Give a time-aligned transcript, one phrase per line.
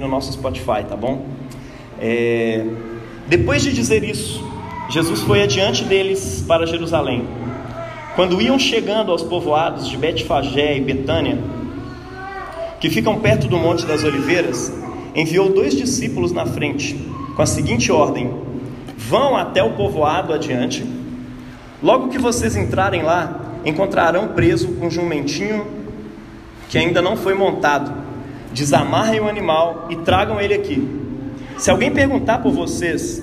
[0.00, 1.26] no nosso Spotify, tá bom?
[2.00, 2.64] É...
[3.26, 4.40] Depois de dizer isso,
[4.88, 7.26] Jesus foi adiante deles para Jerusalém.
[8.14, 11.38] Quando iam chegando aos povoados de Betfagé e Betânia,
[12.80, 14.72] que ficam perto do Monte das Oliveiras,
[15.16, 16.94] enviou dois discípulos na frente,
[17.34, 18.32] com a seguinte ordem:
[18.96, 20.86] Vão até o povoado adiante.
[21.82, 25.66] Logo que vocês entrarem lá, encontrarão preso um jumentinho
[26.68, 27.97] que ainda não foi montado
[28.52, 30.86] desamarrem o animal e tragam ele aqui.
[31.56, 33.22] Se alguém perguntar por vocês,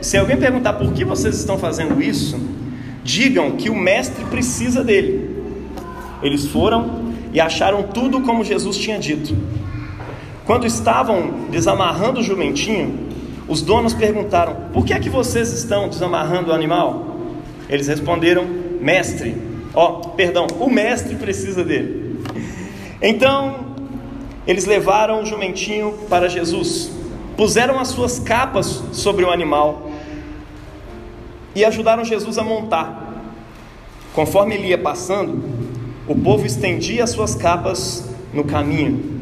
[0.00, 2.38] se alguém perguntar por que vocês estão fazendo isso,
[3.04, 5.30] digam que o mestre precisa dele.
[6.22, 9.36] Eles foram e acharam tudo como Jesus tinha dito.
[10.44, 13.06] Quando estavam desamarrando o jumentinho,
[13.48, 17.16] os donos perguntaram: Por que é que vocês estão desamarrando o animal?
[17.68, 18.46] Eles responderam:
[18.80, 19.36] Mestre,
[19.74, 22.20] ó, oh, perdão, o mestre precisa dele.
[23.02, 23.65] Então
[24.46, 26.90] eles levaram o jumentinho para Jesus,
[27.36, 29.90] puseram as suas capas sobre o animal
[31.54, 33.24] e ajudaram Jesus a montar.
[34.14, 35.42] Conforme ele ia passando,
[36.06, 39.16] o povo estendia as suas capas no caminho.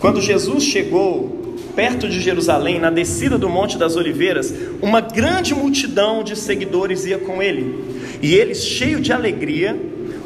[0.00, 1.44] Quando Jesus chegou
[1.76, 7.18] perto de Jerusalém, na descida do Monte das Oliveiras, uma grande multidão de seguidores ia
[7.18, 8.18] com ele.
[8.22, 9.78] E eles, cheios de alegria,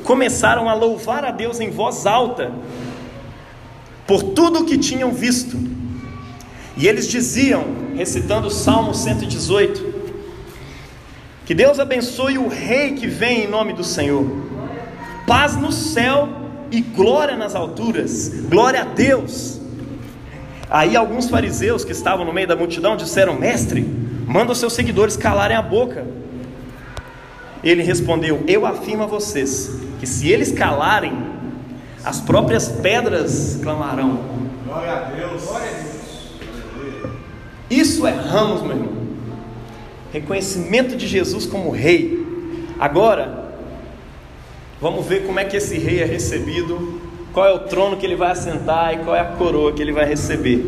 [0.05, 2.53] começaram a louvar a Deus em voz alta
[4.09, 5.59] por tudo o que tinham visto.
[6.79, 7.63] E eles diziam,
[7.95, 9.99] recitando o Salmo 118,
[11.45, 14.27] que Deus abençoe o rei que vem em nome do Senhor.
[15.27, 16.27] Paz no céu
[16.71, 18.31] e glória nas alturas.
[18.49, 19.61] Glória a Deus.
[20.71, 23.83] Aí alguns fariseus que estavam no meio da multidão disseram: Mestre,
[24.27, 26.07] manda os seus seguidores calarem a boca.
[27.63, 31.13] Ele respondeu: Eu afirmo a vocês que se eles calarem,
[32.05, 34.21] as próprias pedras clamarão.
[34.65, 35.45] Glória a Deus.
[35.45, 35.99] Glória a Deus.
[37.71, 38.99] Isso é ramos, meu irmão.
[40.13, 42.27] Reconhecimento de Jesus como rei.
[42.79, 43.53] Agora,
[44.81, 47.01] vamos ver como é que esse rei é recebido,
[47.33, 49.93] qual é o trono que ele vai assentar e qual é a coroa que ele
[49.93, 50.65] vai receber.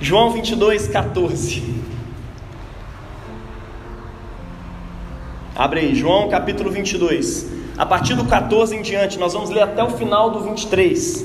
[0.00, 1.62] João 22, 14.
[5.54, 7.57] Abre aí, João capítulo 22.
[7.78, 11.24] A partir do 14 em diante, nós vamos ler até o final do 23.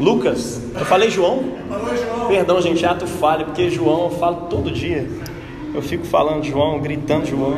[0.00, 1.44] Lucas, eu falei João?
[1.68, 2.28] Falou João.
[2.28, 5.08] Perdão, gente, ato falha, porque João eu falo todo dia.
[5.72, 7.56] Eu fico falando João, gritando João.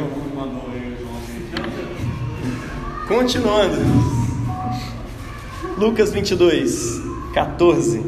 [3.08, 3.76] Continuando.
[5.78, 7.00] Lucas 22,
[7.32, 8.04] 14.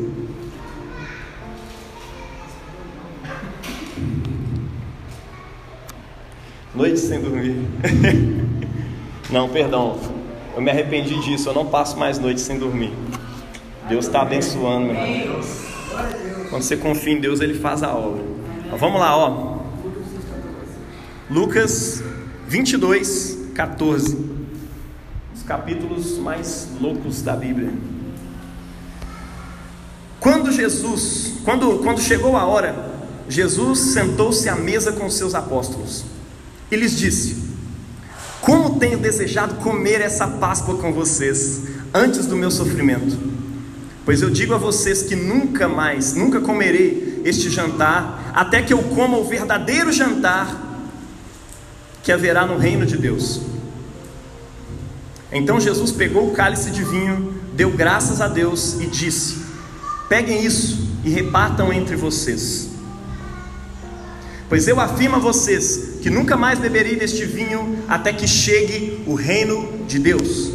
[6.75, 7.57] Noite sem dormir.
[9.33, 9.99] Não, perdão.
[10.55, 11.49] Eu me arrependi disso.
[11.49, 12.93] Eu não passo mais noite sem dormir.
[13.89, 15.41] Deus está abençoando, meu irmão.
[16.51, 18.23] Quando você confia em Deus, Ele faz a obra.
[18.79, 19.59] vamos lá, ó.
[21.31, 22.05] Lucas
[22.47, 24.33] 22, 14.
[25.35, 27.73] Os capítulos mais loucos da Bíblia.
[30.21, 32.93] Quando Jesus, quando, quando chegou a hora,
[33.29, 36.05] Jesus sentou-se à mesa com os seus apóstolos
[36.71, 37.42] e lhes disse:
[38.43, 41.63] como tenho desejado comer essa Páscoa com vocês,
[41.95, 43.17] antes do meu sofrimento.
[44.05, 48.83] Pois eu digo a vocês que nunca mais, nunca comerei este jantar, até que eu
[48.83, 50.61] coma o verdadeiro jantar
[52.03, 53.43] que haverá no reino de Deus.
[55.31, 59.39] Então Jesus pegou o cálice de vinho, deu graças a Deus e disse:
[60.09, 62.71] Peguem isso e repartam entre vocês.
[64.49, 69.15] Pois eu afirmo a vocês que nunca mais beberei deste vinho até que chegue o
[69.15, 70.51] reino de Deus.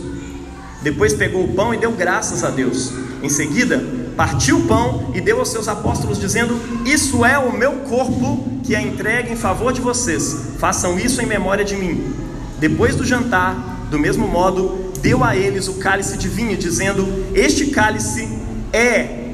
[0.83, 2.91] Depois pegou o pão e deu graças a Deus.
[3.23, 3.83] Em seguida,
[4.15, 8.75] partiu o pão e deu aos seus apóstolos, dizendo: Isso é o meu corpo que
[8.75, 10.49] é entregue em favor de vocês.
[10.59, 12.13] Façam isso em memória de mim.
[12.59, 17.67] Depois do jantar, do mesmo modo, deu a eles o cálice de vinho, dizendo: Este
[17.67, 18.27] cálice
[18.73, 19.26] é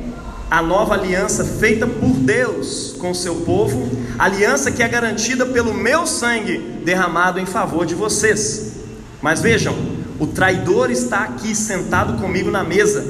[0.53, 3.89] a nova aliança feita por Deus com o seu povo,
[4.19, 8.73] aliança que é garantida pelo meu sangue derramado em favor de vocês.
[9.19, 9.75] Mas vejam,
[10.19, 13.03] o traidor está aqui sentado comigo na mesa,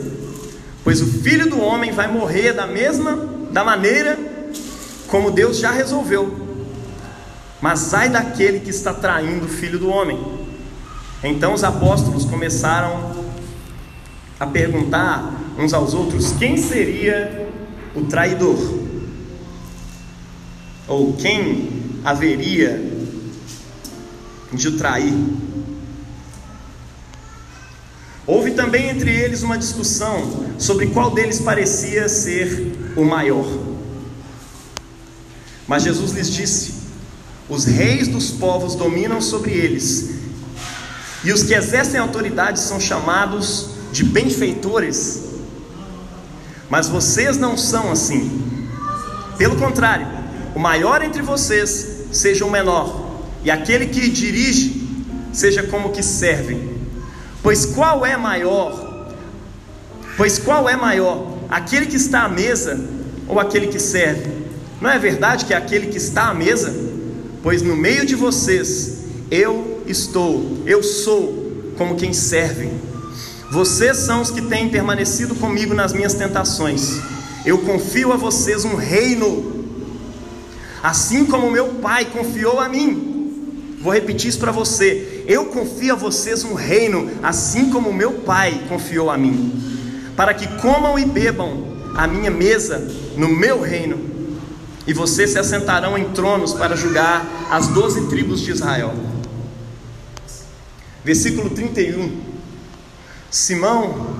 [0.86, 3.18] pois o filho do homem vai morrer da mesma
[3.52, 4.18] da maneira
[5.08, 6.48] como Deus já resolveu.
[7.60, 10.18] Mas ai daquele que está traindo o filho do homem.
[11.22, 13.12] Então os apóstolos começaram
[14.40, 17.50] a perguntar uns aos outros quem seria
[17.96, 18.58] o traidor,
[20.88, 21.70] ou quem
[22.04, 22.92] haveria
[24.52, 25.14] de o trair.
[28.26, 33.46] Houve também entre eles uma discussão sobre qual deles parecia ser o maior.
[35.68, 36.74] Mas Jesus lhes disse:
[37.50, 40.12] Os reis dos povos dominam sobre eles,
[41.24, 45.33] e os que exercem autoridade são chamados de benfeitores.
[46.74, 48.32] Mas vocês não são assim.
[49.38, 50.08] Pelo contrário,
[50.56, 54.82] o maior entre vocês seja o menor, e aquele que dirige
[55.32, 56.58] seja como que serve.
[57.44, 59.12] Pois qual é maior?
[60.18, 62.84] Pois qual é maior, aquele que está à mesa
[63.28, 64.32] ou aquele que serve?
[64.82, 66.74] Não é verdade que é aquele que está à mesa?
[67.44, 72.72] Pois no meio de vocês eu estou, eu sou como quem serve.
[73.54, 77.00] Vocês são os que têm permanecido comigo nas minhas tentações.
[77.46, 79.68] Eu confio a vocês um reino,
[80.82, 83.78] assim como meu Pai confiou a mim.
[83.80, 85.24] Vou repetir isso para você.
[85.28, 89.54] Eu confio a vocês um reino, assim como meu Pai confiou a mim,
[90.16, 92.80] para que comam e bebam a minha mesa
[93.16, 94.00] no meu reino,
[94.88, 98.96] e vocês se assentarão em tronos para julgar as doze tribos de Israel.
[101.06, 102.23] Versículo 31.
[103.34, 104.16] Simão,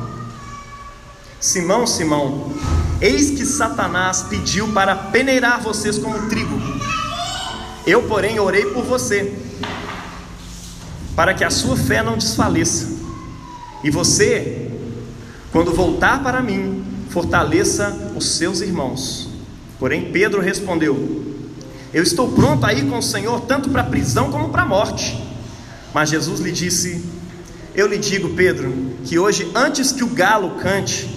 [1.40, 2.52] Simão, Simão,
[3.00, 6.60] eis que Satanás pediu para peneirar vocês como trigo.
[7.86, 9.32] Eu, porém, orei por você
[11.16, 12.92] para que a sua fé não desfaleça.
[13.84, 14.72] E você,
[15.52, 19.30] quando voltar para mim, fortaleça os seus irmãos.
[19.78, 21.38] Porém, Pedro respondeu:
[21.94, 24.68] Eu estou pronto a ir com o Senhor tanto para a prisão como para a
[24.68, 25.24] morte.
[25.94, 27.06] Mas Jesus lhe disse:
[27.76, 31.10] Eu lhe digo, Pedro, que hoje, antes que o galo cante,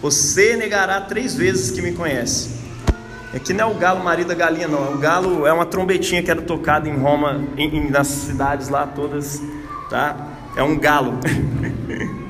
[0.00, 2.50] você negará três vezes que me conhece.
[3.34, 4.94] Aqui não é o galo marido da galinha, não.
[4.94, 8.86] O galo é uma trombetinha que era tocada em Roma, em, em, nas cidades lá
[8.86, 9.42] todas,
[9.90, 10.16] tá?
[10.56, 11.18] É um galo.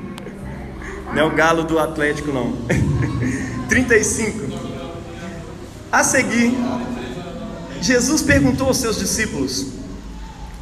[1.13, 2.53] não é o galo do Atlético, não.
[3.69, 4.55] 35.
[5.91, 6.57] A seguir,
[7.79, 9.74] Jesus perguntou aos seus discípulos: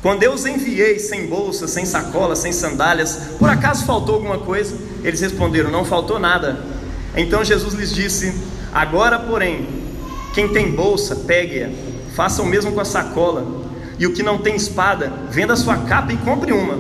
[0.04, 4.78] Quando eu os enviei sem bolsa, sem sacola, sem sandálias, por acaso faltou alguma coisa?
[5.02, 6.62] Eles responderam: Não faltou nada.
[7.16, 8.34] Então Jesus lhes disse:
[8.74, 9.66] Agora, porém,
[10.34, 11.70] quem tem bolsa, pegue-a,
[12.14, 13.64] faça o mesmo com a sacola.
[13.98, 16.78] E o que não tem espada, venda sua capa e compre uma.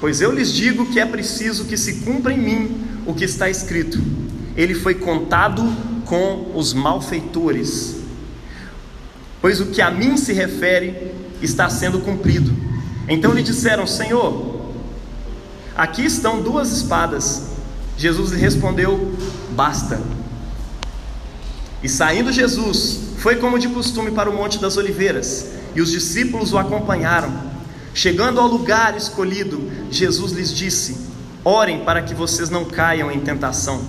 [0.00, 3.48] Pois eu lhes digo que é preciso que se cumpra em mim o que está
[3.48, 4.02] escrito.
[4.56, 5.62] Ele foi contado
[6.04, 7.98] com os malfeitores.
[9.40, 12.54] Pois o que a mim se refere está sendo cumprido.
[13.08, 14.72] Então lhe disseram: Senhor,
[15.76, 17.50] aqui estão duas espadas.
[17.96, 19.14] Jesus lhe respondeu:
[19.50, 20.00] Basta.
[21.82, 26.52] E saindo Jesus, foi como de costume para o Monte das Oliveiras, e os discípulos
[26.52, 27.32] o acompanharam.
[27.94, 30.96] Chegando ao lugar escolhido, Jesus lhes disse:
[31.44, 33.80] Orem para que vocês não caiam em tentação.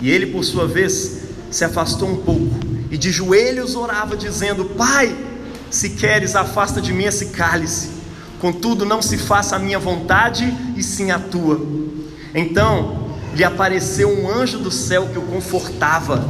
[0.00, 5.16] E ele, por sua vez, se afastou um pouco e de joelhos orava, dizendo: Pai,
[5.70, 7.90] se queres, afasta de mim esse cálice.
[8.40, 11.60] Contudo, não se faça a minha vontade, e sim a tua.
[12.34, 16.28] Então lhe apareceu um anjo do céu que o confortava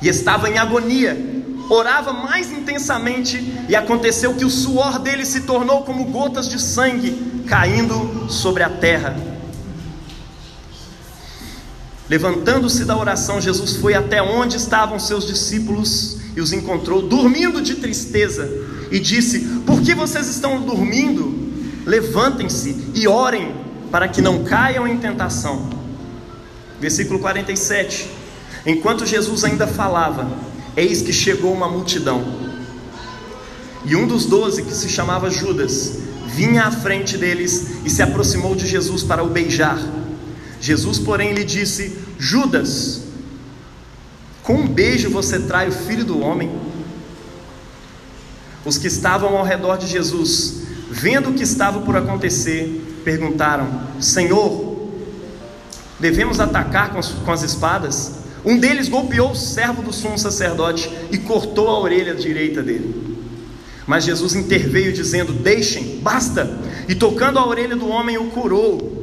[0.00, 1.30] e estava em agonia.
[1.70, 7.44] Orava mais intensamente e aconteceu que o suor dele se tornou como gotas de sangue
[7.46, 9.16] caindo sobre a terra.
[12.10, 17.76] Levantando-se da oração, Jesus foi até onde estavam seus discípulos e os encontrou dormindo de
[17.76, 18.48] tristeza
[18.90, 21.40] e disse: Por que vocês estão dormindo?
[21.84, 23.54] Levantem-se e orem
[23.90, 25.68] para que não caiam em tentação.
[26.80, 28.08] Versículo 47.
[28.64, 30.30] Enquanto Jesus ainda falava,
[30.76, 32.24] eis que chegou uma multidão.
[33.84, 38.54] E um dos doze, que se chamava Judas, vinha à frente deles e se aproximou
[38.54, 39.78] de Jesus para o beijar.
[40.60, 43.01] Jesus, porém, lhe disse: Judas,
[44.42, 46.50] com um beijo você trai o filho do homem?
[48.64, 54.90] Os que estavam ao redor de Jesus, vendo o que estava por acontecer, perguntaram: Senhor,
[55.98, 58.22] devemos atacar com, as espadas?
[58.44, 63.16] Um deles golpeou o servo do sumo sacerdote e cortou a orelha direita dele.
[63.86, 66.58] Mas Jesus interveio, dizendo: Deixem, basta.
[66.88, 69.01] E tocando a orelha do homem, o curou.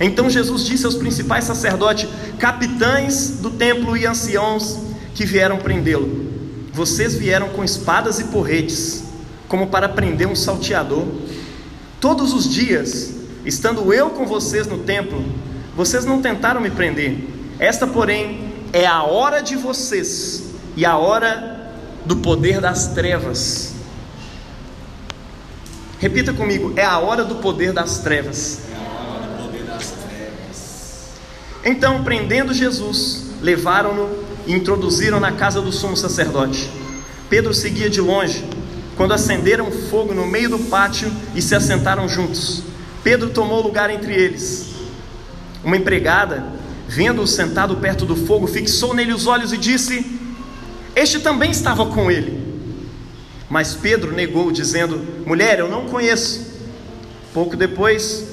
[0.00, 4.78] Então Jesus disse aos principais sacerdotes, capitães do templo e anciãos
[5.14, 6.26] que vieram prendê-lo:
[6.72, 9.04] Vocês vieram com espadas e porretes,
[9.46, 11.06] como para prender um salteador.
[12.00, 13.12] Todos os dias,
[13.44, 15.22] estando eu com vocês no templo,
[15.76, 17.18] vocês não tentaram me prender.
[17.58, 21.74] Esta, porém, é a hora de vocês e a hora
[22.06, 23.74] do poder das trevas.
[25.98, 28.69] Repita comigo: é a hora do poder das trevas.
[31.64, 34.08] Então, prendendo Jesus, levaram-no
[34.46, 36.70] e introduziram na casa do sumo sacerdote.
[37.28, 38.44] Pedro seguia de longe,
[38.96, 42.62] quando acenderam fogo no meio do pátio e se assentaram juntos.
[43.04, 44.70] Pedro tomou lugar entre eles.
[45.62, 46.44] Uma empregada,
[46.88, 50.04] vendo-o sentado perto do fogo, fixou nele os olhos e disse:
[50.96, 52.40] Este também estava com ele.
[53.48, 56.50] Mas Pedro negou, dizendo: Mulher, eu não conheço.
[57.32, 58.29] Pouco depois,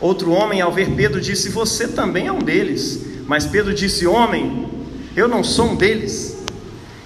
[0.00, 3.04] outro homem, ao ver Pedro, disse: Você também é um deles.
[3.26, 4.68] Mas Pedro disse: Homem,
[5.14, 6.38] eu não sou um deles.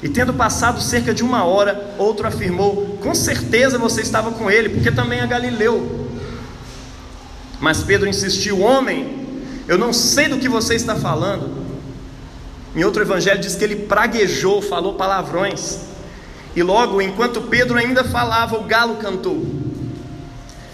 [0.02, 4.68] E tendo passado cerca de uma hora, outro afirmou: Com certeza você estava com ele,
[4.68, 6.08] porque também é Galileu.
[7.60, 9.24] Mas Pedro insistiu: Homem,
[9.66, 11.64] eu não sei do que você está falando.
[12.76, 15.80] Em outro evangelho diz que ele praguejou, falou palavrões.
[16.56, 19.44] E logo, enquanto Pedro ainda falava, o galo cantou.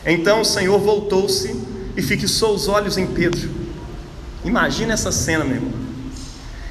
[0.04, 3.48] Então o Senhor voltou-se e fixou os olhos em Pedro.
[4.44, 5.72] Imagina essa cena, meu irmão.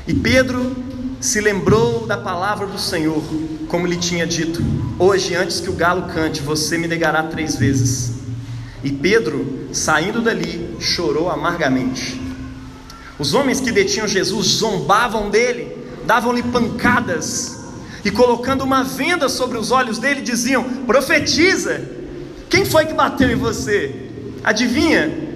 [0.07, 0.75] E Pedro
[1.19, 3.21] se lembrou da palavra do Senhor,
[3.67, 4.63] como lhe tinha dito:
[4.97, 8.13] Hoje, antes que o galo cante, você me negará três vezes.
[8.83, 12.19] E Pedro, saindo dali, chorou amargamente.
[13.19, 17.59] Os homens que detinham Jesus zombavam dele, davam-lhe pancadas
[18.03, 21.81] e colocando uma venda sobre os olhos dele, diziam: Profetiza,
[22.49, 24.08] quem foi que bateu em você?
[24.43, 25.29] Adivinha?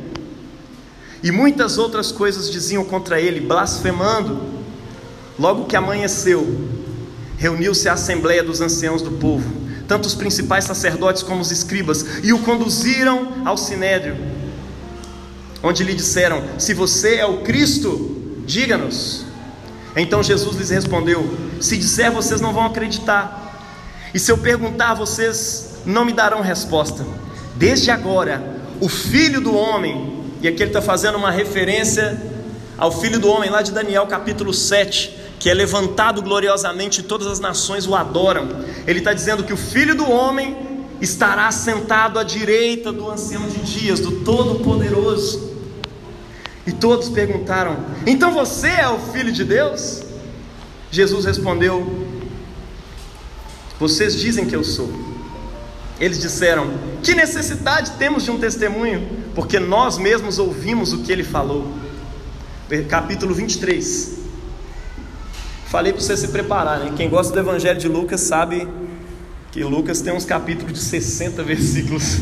[1.23, 4.41] E muitas outras coisas diziam contra ele, blasfemando.
[5.39, 6.69] Logo que amanheceu,
[7.37, 9.49] reuniu-se a assembleia dos anciãos do povo,
[9.87, 14.15] tanto os principais sacerdotes como os escribas, e o conduziram ao sinédrio,
[15.63, 19.25] onde lhe disseram: Se você é o Cristo, diga-nos.
[19.95, 21.25] Então Jesus lhes respondeu:
[21.59, 23.41] Se disser, vocês não vão acreditar.
[24.13, 27.05] E se eu perguntar, vocês não me darão resposta.
[27.55, 32.21] Desde agora, o filho do homem, e aqui ele está fazendo uma referência
[32.77, 35.09] ao filho do homem, lá de Daniel capítulo 7,
[35.39, 38.49] que é levantado gloriosamente e todas as nações o adoram.
[38.85, 40.57] Ele está dizendo que o filho do homem
[40.99, 45.53] estará sentado à direita do ancião de dias, do Todo-Poderoso.
[46.67, 50.03] E todos perguntaram: Então você é o filho de Deus?
[50.91, 52.05] Jesus respondeu:
[53.79, 55.12] Vocês dizem que eu sou.
[56.03, 56.69] Eles disseram:
[57.01, 59.07] Que necessidade temos de um testemunho?
[59.33, 61.71] Porque nós mesmos ouvimos o que ele falou.
[62.89, 64.19] Capítulo 23.
[65.67, 66.93] Falei para você se preparar, né?
[66.97, 68.67] Quem gosta do Evangelho de Lucas sabe
[69.49, 72.19] que Lucas tem uns capítulos de 60 versículos.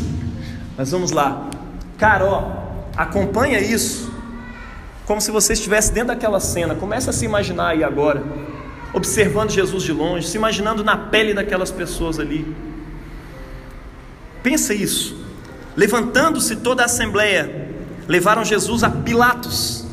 [0.78, 1.50] Mas vamos lá.
[1.98, 2.52] Cara, ó,
[2.96, 4.12] acompanha isso
[5.06, 6.76] como se você estivesse dentro daquela cena.
[6.76, 8.22] Começa a se imaginar aí agora,
[8.94, 12.71] observando Jesus de longe, se imaginando na pele daquelas pessoas ali.
[14.42, 15.16] Pensa isso.
[15.76, 17.70] Levantando-se toda a assembleia,
[18.06, 19.86] levaram Jesus a Pilatos.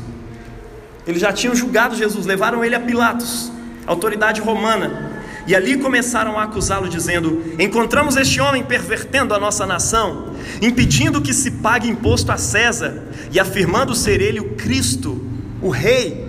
[1.06, 3.50] Eles já tinham julgado Jesus, levaram ele a Pilatos,
[3.86, 5.10] autoridade romana.
[5.46, 11.32] E ali começaram a acusá-lo, dizendo: Encontramos este homem pervertendo a nossa nação, impedindo que
[11.32, 13.02] se pague imposto a César
[13.32, 15.20] e afirmando ser ele o Cristo,
[15.62, 16.28] o Rei.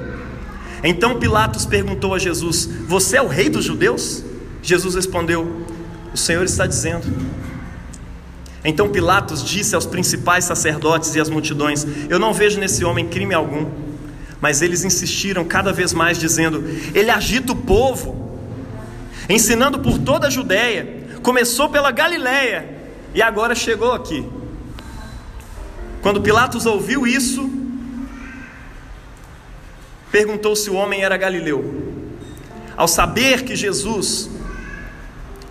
[0.84, 4.24] Então Pilatos perguntou a Jesus: Você é o Rei dos judeus?
[4.64, 5.66] Jesus respondeu:
[6.14, 7.06] O Senhor está dizendo.
[8.64, 13.34] Então Pilatos disse aos principais sacerdotes e às multidões: Eu não vejo nesse homem crime
[13.34, 13.70] algum.
[14.40, 16.64] Mas eles insistiram cada vez mais, dizendo:
[16.94, 18.22] Ele agita o povo
[19.30, 22.82] ensinando por toda a Judéia, começou pela Galiléia
[23.14, 24.28] e agora chegou aqui.
[26.02, 27.50] Quando Pilatos ouviu isso,
[30.12, 31.94] perguntou se o homem era galileu.
[32.76, 34.30] Ao saber que Jesus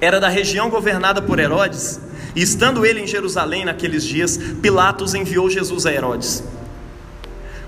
[0.00, 2.00] era da região governada por Herodes,
[2.34, 6.42] e estando ele em Jerusalém naqueles dias, Pilatos enviou Jesus a Herodes.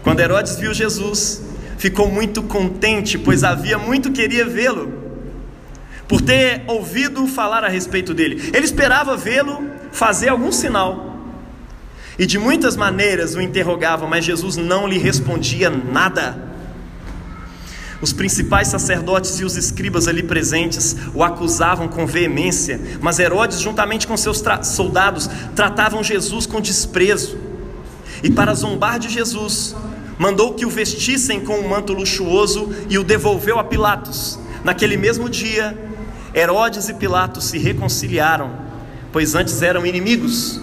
[0.02, 1.42] Quando Herodes viu Jesus,
[1.78, 5.02] ficou muito contente, pois havia muito queria vê-lo
[6.08, 8.50] por ter ouvido falar a respeito dele.
[8.52, 11.16] Ele esperava vê-lo fazer algum sinal.
[12.18, 16.51] E de muitas maneiras o interrogava, mas Jesus não lhe respondia nada.
[18.02, 24.08] Os principais sacerdotes e os escribas ali presentes o acusavam com veemência, mas Herodes, juntamente
[24.08, 27.38] com seus soldados, tratavam Jesus com desprezo.
[28.20, 29.76] E para zombar de Jesus,
[30.18, 34.36] mandou que o vestissem com um manto luxuoso e o devolveu a Pilatos.
[34.64, 35.78] Naquele mesmo dia,
[36.34, 38.50] Herodes e Pilatos se reconciliaram,
[39.12, 40.60] pois antes eram inimigos.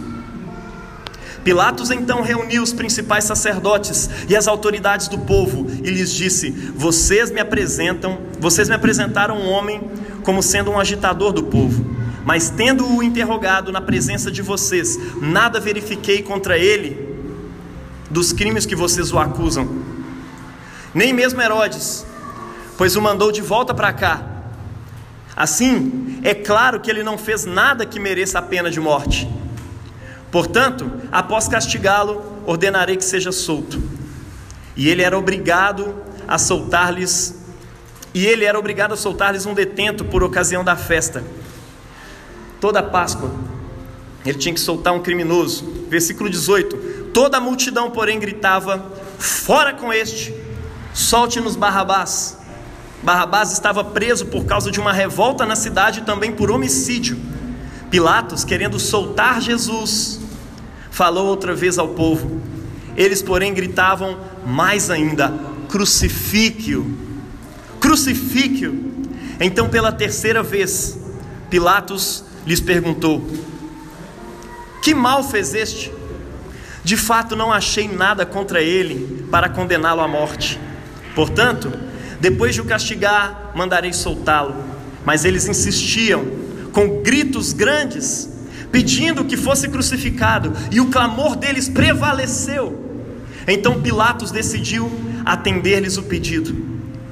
[1.43, 7.31] Pilatos então reuniu os principais sacerdotes e as autoridades do povo e lhes disse: Vocês
[7.31, 9.89] me apresentam, vocês me apresentaram um homem
[10.24, 11.86] como sendo um agitador do povo,
[12.25, 17.08] mas tendo-o interrogado na presença de vocês, nada verifiquei contra ele
[18.10, 19.67] dos crimes que vocês o acusam.
[20.93, 22.05] nem mesmo Herodes,
[22.77, 24.24] pois o mandou de volta para cá.
[25.36, 29.38] Assim, é claro que ele não fez nada que mereça a pena de morte.
[30.31, 33.81] Portanto, após castigá-lo, ordenarei que seja solto.
[34.75, 35.95] E ele era obrigado
[36.27, 37.39] a soltar-lhes
[38.13, 41.24] e ele era obrigado a soltar-lhes um detento por ocasião da festa.
[42.59, 43.31] Toda Páscoa,
[44.25, 45.86] ele tinha que soltar um criminoso.
[45.88, 48.83] Versículo 18: Toda a multidão, porém, gritava:
[49.17, 50.33] Fora com este,
[50.93, 52.38] solte-nos Barrabás.
[53.01, 57.17] Barrabás estava preso por causa de uma revolta na cidade e também por homicídio.
[57.89, 60.19] Pilatos, querendo soltar Jesus,
[60.91, 62.41] falou outra vez ao povo.
[62.96, 65.34] Eles, porém, gritavam mais ainda:
[65.67, 66.86] Crucifique-o,
[67.79, 68.89] crucifique-o.
[69.39, 71.00] Então, pela terceira vez,
[71.50, 73.25] Pilatos lhes perguntou:
[74.81, 75.91] Que mal fez este?
[76.84, 80.60] De fato, não achei nada contra ele para condená-lo à morte.
[81.13, 81.72] Portanto,
[82.19, 84.55] depois de o castigar, mandarei soltá-lo.
[85.05, 86.25] Mas eles insistiam,
[86.71, 88.29] com gritos grandes,
[88.71, 92.88] pedindo que fosse crucificado, e o clamor deles prevaleceu.
[93.47, 94.91] Então Pilatos decidiu
[95.25, 96.55] atender-lhes o pedido.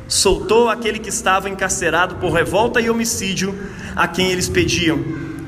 [0.07, 3.57] Soltou aquele que estava encarcerado por revolta e homicídio,
[3.95, 5.03] a quem eles pediam,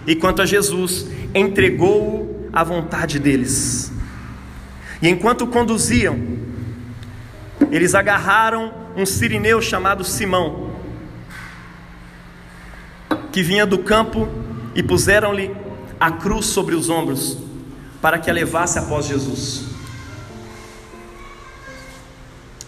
[0.05, 3.91] e quanto a Jesus, entregou-o à vontade deles.
[5.01, 6.19] E enquanto conduziam,
[7.71, 10.68] eles agarraram um sirineu chamado Simão,
[13.31, 14.27] que vinha do campo,
[14.75, 15.55] e puseram-lhe
[15.99, 17.37] a cruz sobre os ombros,
[18.01, 19.65] para que a levasse após Jesus.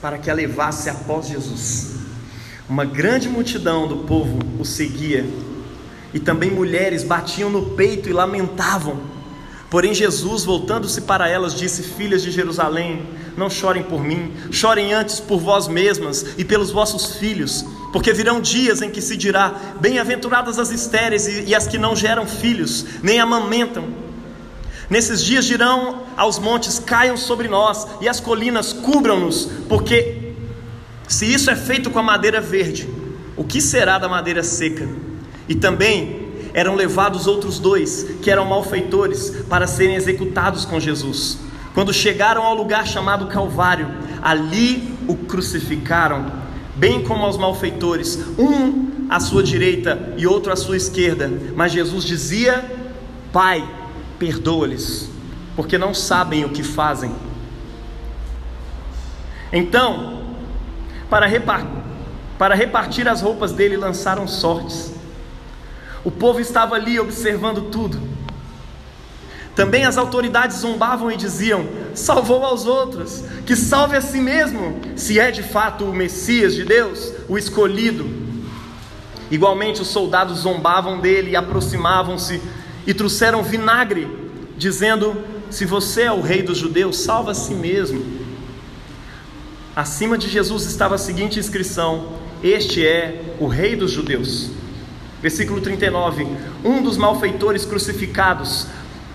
[0.02, 1.96] Para que a levasse após Jesus.
[2.68, 5.26] Uma grande multidão do povo o seguia,
[6.14, 9.11] e também mulheres batiam no peito e lamentavam.
[9.72, 15.22] Porém, Jesus, voltando-se para elas, disse: Filhas de Jerusalém, não chorem por mim, chorem antes
[15.22, 17.64] por vós mesmas e pelos vossos filhos,
[17.94, 22.28] porque virão dias em que se dirá: Bem-aventuradas as estéreis e as que não geram
[22.28, 23.86] filhos, nem amamentam.
[24.90, 30.34] Nesses dias dirão aos montes: Caiam sobre nós, e as colinas cubram-nos, porque
[31.08, 32.90] se isso é feito com a madeira verde,
[33.38, 34.86] o que será da madeira seca?
[35.48, 36.21] E também
[36.54, 41.40] eram levados outros dois, que eram malfeitores, para serem executados com Jesus.
[41.74, 43.88] Quando chegaram ao lugar chamado Calvário,
[44.22, 46.26] ali o crucificaram,
[46.76, 51.32] bem como aos malfeitores, um à sua direita e outro à sua esquerda.
[51.56, 52.64] Mas Jesus dizia:
[53.32, 53.64] Pai,
[54.20, 55.10] perdoa-lhes,
[55.56, 57.12] porque não sabem o que fazem.
[59.54, 60.22] Então,
[61.10, 61.66] para, repar
[62.38, 64.91] para repartir as roupas dele, lançaram sortes.
[66.04, 68.00] O povo estava ali observando tudo.
[69.56, 75.20] Também as autoridades zombavam e diziam: salvou aos outros, que salve a si mesmo, se
[75.20, 78.10] é de fato o Messias de Deus, o escolhido.
[79.30, 82.42] Igualmente os soldados zombavam dele e aproximavam-se
[82.88, 84.08] e trouxeram vinagre,
[84.58, 85.16] dizendo:
[85.50, 88.22] Se você é o rei dos judeus, salva a si mesmo.
[89.76, 94.61] Acima de Jesus estava a seguinte inscrição: Este é o rei dos judeus.
[95.22, 96.28] Versículo 39:
[96.64, 98.68] Um dos malfeitores crucificados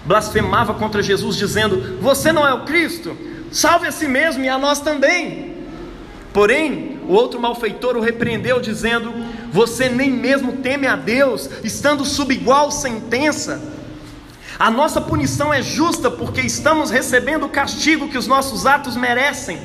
[0.04, 3.16] blasfemava contra Jesus, dizendo: Você não é o Cristo,
[3.50, 5.56] salve a si mesmo e a nós também.
[6.32, 9.12] Porém, o outro malfeitor o repreendeu, dizendo:
[9.50, 13.74] Você nem mesmo teme a Deus, estando sob igual sentença.
[14.58, 19.58] A nossa punição é justa, porque estamos recebendo o castigo que os nossos atos merecem.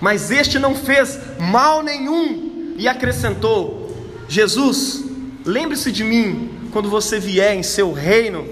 [0.00, 3.94] Mas este não fez mal nenhum, e acrescentou:
[4.28, 5.01] Jesus,
[5.44, 8.46] Lembre-se de mim quando você vier em seu reino.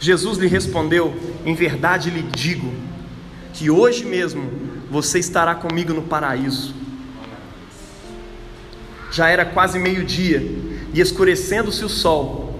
[0.00, 2.72] Jesus lhe respondeu: Em verdade lhe digo,
[3.52, 4.50] que hoje mesmo
[4.90, 6.74] você estará comigo no paraíso.
[9.10, 10.40] Já era quase meio-dia,
[10.92, 12.58] e escurecendo-se o sol,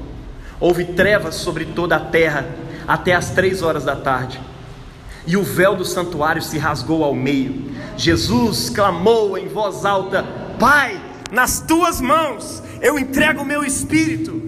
[0.61, 2.47] houve trevas sobre toda a terra
[2.87, 4.41] até as três horas da tarde.
[5.27, 7.73] E o véu do santuário se rasgou ao meio.
[7.97, 10.23] Jesus clamou em voz alta:
[10.59, 11.01] Pai,
[11.33, 14.43] nas tuas mãos eu entrego o meu espírito.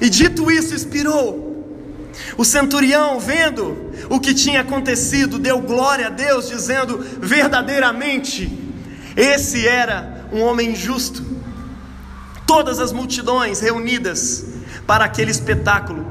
[0.00, 1.44] E dito isso, expirou.
[2.38, 8.56] O centurião, vendo o que tinha acontecido, deu glória a Deus, dizendo: verdadeiramente,
[9.16, 11.24] esse era um homem justo.
[12.46, 14.46] Todas as multidões reunidas
[14.86, 16.06] para aquele espetáculo,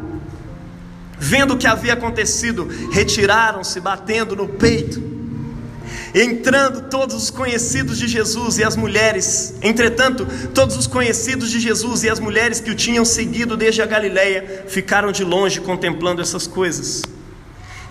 [1.18, 5.15] vendo o que havia acontecido, retiraram-se, batendo no peito
[6.16, 9.54] entrando todos os conhecidos de Jesus e as mulheres.
[9.62, 13.86] Entretanto, todos os conhecidos de Jesus e as mulheres que o tinham seguido desde a
[13.86, 17.02] Galiléia ficaram de longe contemplando essas coisas.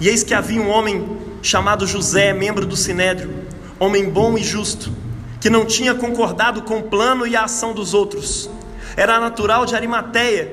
[0.01, 3.31] E eis que havia um homem chamado José, membro do sinédrio,
[3.79, 4.91] homem bom e justo,
[5.39, 8.49] que não tinha concordado com o plano e a ação dos outros.
[8.97, 10.51] Era natural de Arimateia,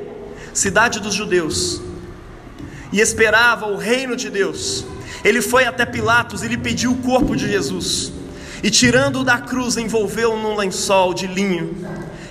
[0.54, 1.82] cidade dos judeus,
[2.92, 4.91] e esperava o reino de Deus.
[5.24, 8.12] Ele foi até Pilatos e lhe pediu o corpo de Jesus.
[8.64, 11.76] E tirando-o da cruz, envolveu-o num lençol de linho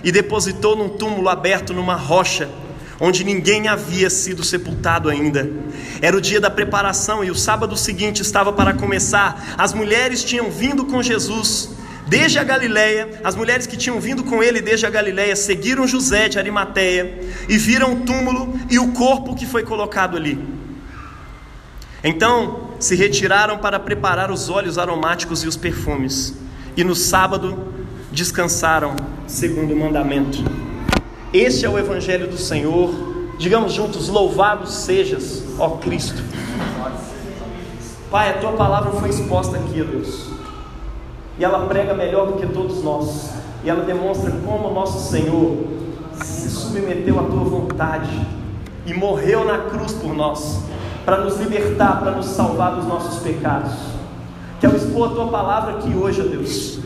[0.03, 2.49] e depositou num túmulo aberto numa rocha,
[3.01, 5.51] onde ninguém havia sido sepultado ainda.
[6.01, 9.55] Era o dia da preparação e o sábado seguinte estava para começar.
[9.59, 11.71] As mulheres tinham vindo com Jesus
[12.07, 16.29] desde a Galiléia, as mulheres que tinham vindo com ele desde a Galiléia seguiram José
[16.29, 20.39] de Arimateia e viram o túmulo e o corpo que foi colocado ali.
[22.03, 26.35] Então se retiraram para preparar os óleos aromáticos e os perfumes,
[26.75, 27.57] e no sábado
[28.11, 30.39] descansaram, segundo o mandamento.
[31.33, 32.91] Este é o Evangelho do Senhor.
[33.39, 36.23] Digamos juntos: Louvado sejas, ó Cristo.
[38.11, 40.31] Pai, a tua palavra foi exposta aqui, Deus,
[41.39, 43.31] e ela prega melhor do que todos nós,
[43.63, 45.69] e ela demonstra como o nosso Senhor
[46.15, 48.11] se submeteu à tua vontade
[48.87, 50.61] e morreu na cruz por nós
[51.05, 53.73] para nos libertar, para nos salvar dos nossos pecados.
[54.61, 56.79] Quero expor a tua palavra aqui hoje, ó Deus.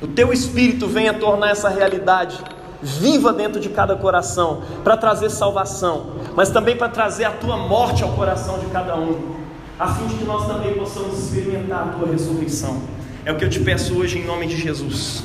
[0.00, 2.42] O teu espírito venha tornar essa realidade
[2.82, 8.02] viva dentro de cada coração, para trazer salvação, mas também para trazer a tua morte
[8.02, 9.36] ao coração de cada um,
[9.78, 12.80] a fim de que nós também possamos experimentar a tua ressurreição.
[13.24, 15.22] É o que eu te peço hoje em nome de Jesus.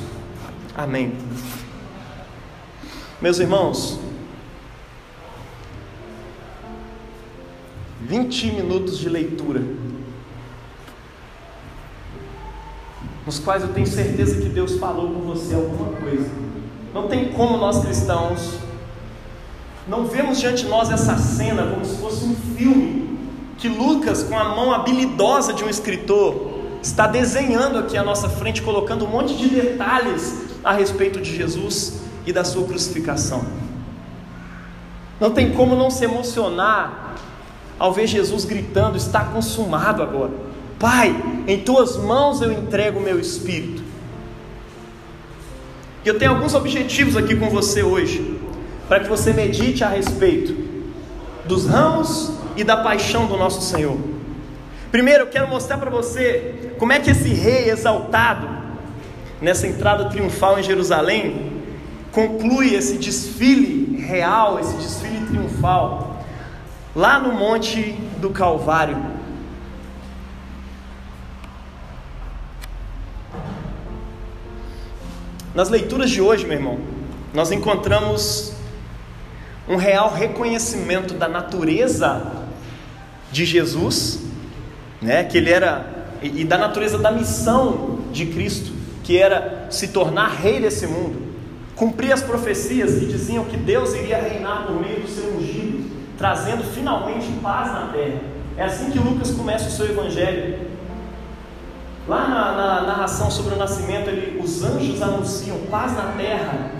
[0.76, 1.14] Amém.
[3.20, 3.98] Meus irmãos,
[8.06, 9.62] 20 minutos de leitura,
[13.24, 16.30] nos quais eu tenho certeza que Deus falou com você alguma coisa.
[16.94, 18.66] Não tem como nós cristãos
[19.88, 23.18] não vemos diante de nós essa cena como se fosse um filme
[23.56, 26.50] que Lucas, com a mão habilidosa de um escritor,
[26.82, 32.00] está desenhando aqui à nossa frente, colocando um monte de detalhes a respeito de Jesus
[32.26, 33.44] e da sua crucificação.
[35.20, 37.14] Não tem como não se emocionar
[37.78, 40.32] ao ver Jesus gritando: Está consumado agora.
[40.78, 41.14] Pai,
[41.46, 43.82] em tuas mãos eu entrego o meu espírito.
[46.04, 48.38] E eu tenho alguns objetivos aqui com você hoje,
[48.86, 50.54] para que você medite a respeito
[51.46, 53.96] dos ramos e da paixão do nosso Senhor.
[54.90, 58.48] Primeiro, eu quero mostrar para você como é que esse rei exaltado,
[59.40, 61.52] nessa entrada triunfal em Jerusalém,
[62.12, 66.15] conclui esse desfile real, esse desfile triunfal
[66.96, 68.96] lá no Monte do Calvário.
[75.54, 76.78] Nas leituras de hoje, meu irmão,
[77.34, 78.54] nós encontramos
[79.68, 82.32] um real reconhecimento da natureza
[83.30, 84.20] de Jesus,
[85.02, 88.72] né, que ele era e da natureza da missão de Cristo,
[89.04, 91.20] que era se tornar rei desse mundo,
[91.74, 95.75] cumprir as profecias que diziam que Deus iria reinar por meio do seu ungido
[96.18, 98.20] trazendo finalmente paz na terra.
[98.56, 100.66] É assim que Lucas começa o seu evangelho.
[102.08, 106.70] Lá na, na narração sobre o nascimento, ele, os anjos anunciam paz na terra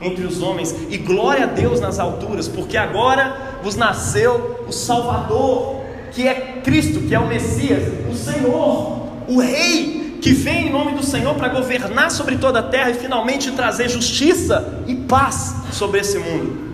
[0.00, 5.82] entre os homens e glória a Deus nas alturas, porque agora vos nasceu o Salvador,
[6.10, 10.92] que é Cristo, que é o Messias, o Senhor, o Rei, que vem em nome
[10.92, 16.00] do Senhor para governar sobre toda a terra e finalmente trazer justiça e paz sobre
[16.00, 16.72] esse mundo.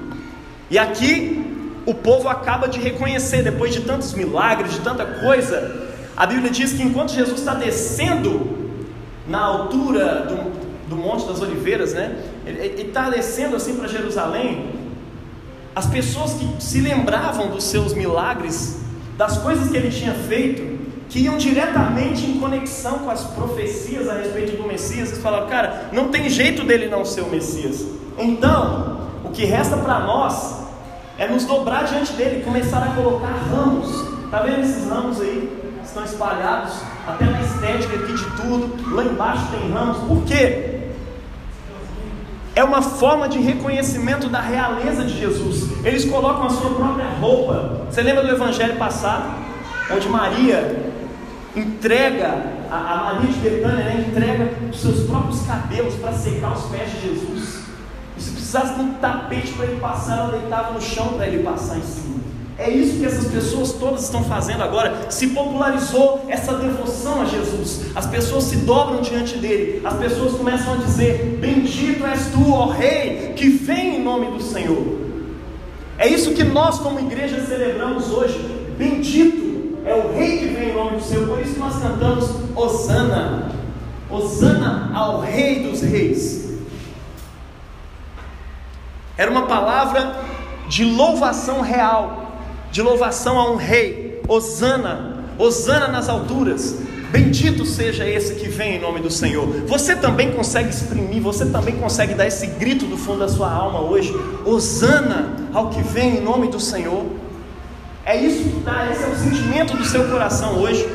[0.70, 1.47] E aqui
[1.88, 6.74] o povo acaba de reconhecer, depois de tantos milagres, de tanta coisa, a Bíblia diz
[6.74, 8.58] que enquanto Jesus está descendo
[9.26, 12.22] na altura do, do Monte das Oliveiras, né?
[12.44, 14.70] Ele está descendo assim para Jerusalém.
[15.74, 18.82] As pessoas que se lembravam dos seus milagres,
[19.16, 24.12] das coisas que ele tinha feito, que iam diretamente em conexão com as profecias a
[24.12, 27.82] respeito do Messias, eles falavam, cara, não tem jeito dele não ser o Messias.
[28.18, 30.67] Então, o que resta para nós
[31.18, 34.06] é nos dobrar diante dele, começar a colocar ramos.
[34.24, 35.52] Está vendo esses ramos aí?
[35.84, 36.74] Estão espalhados,
[37.06, 38.94] até na estética aqui de tudo.
[38.94, 39.98] Lá embaixo tem ramos.
[40.06, 40.78] Por quê?
[42.54, 45.84] É uma forma de reconhecimento da realeza de Jesus.
[45.84, 47.86] Eles colocam a sua própria roupa.
[47.90, 49.34] Você lembra do evangelho passado?
[49.90, 50.92] Onde Maria
[51.56, 56.64] entrega, a, a Maria de Betânia né, entrega os seus próprios cabelos para secar os
[56.66, 57.57] pés de Jesus
[58.48, 61.82] precisasse de um tapete para ele passar, ela deitava no chão para ele passar em
[61.82, 62.18] cima.
[62.56, 65.10] É isso que essas pessoas todas estão fazendo agora.
[65.10, 67.82] Se popularizou essa devoção a Jesus.
[67.94, 69.82] As pessoas se dobram diante dele.
[69.84, 74.42] As pessoas começam a dizer: Bendito és tu, ó Rei, que vem em nome do
[74.42, 74.82] Senhor.
[75.98, 78.38] É isso que nós, como igreja, celebramos hoje.
[78.76, 81.28] Bendito é o Rei que vem em nome o seu.
[81.28, 83.52] Por isso nós cantamos Osana.
[84.10, 86.47] Osana ao Rei dos Reis.
[89.18, 90.16] Era uma palavra
[90.68, 92.32] de louvação real,
[92.70, 94.22] de louvação a um rei.
[94.28, 96.76] Osana, Osana nas alturas.
[97.10, 99.46] Bendito seja esse que vem em nome do Senhor.
[99.66, 103.80] Você também consegue exprimir, você também consegue dar esse grito do fundo da sua alma
[103.80, 104.14] hoje.
[104.44, 107.06] Osana ao que vem em nome do Senhor.
[108.04, 110.86] É isso que dá, esse é o sentimento do seu coração hoje.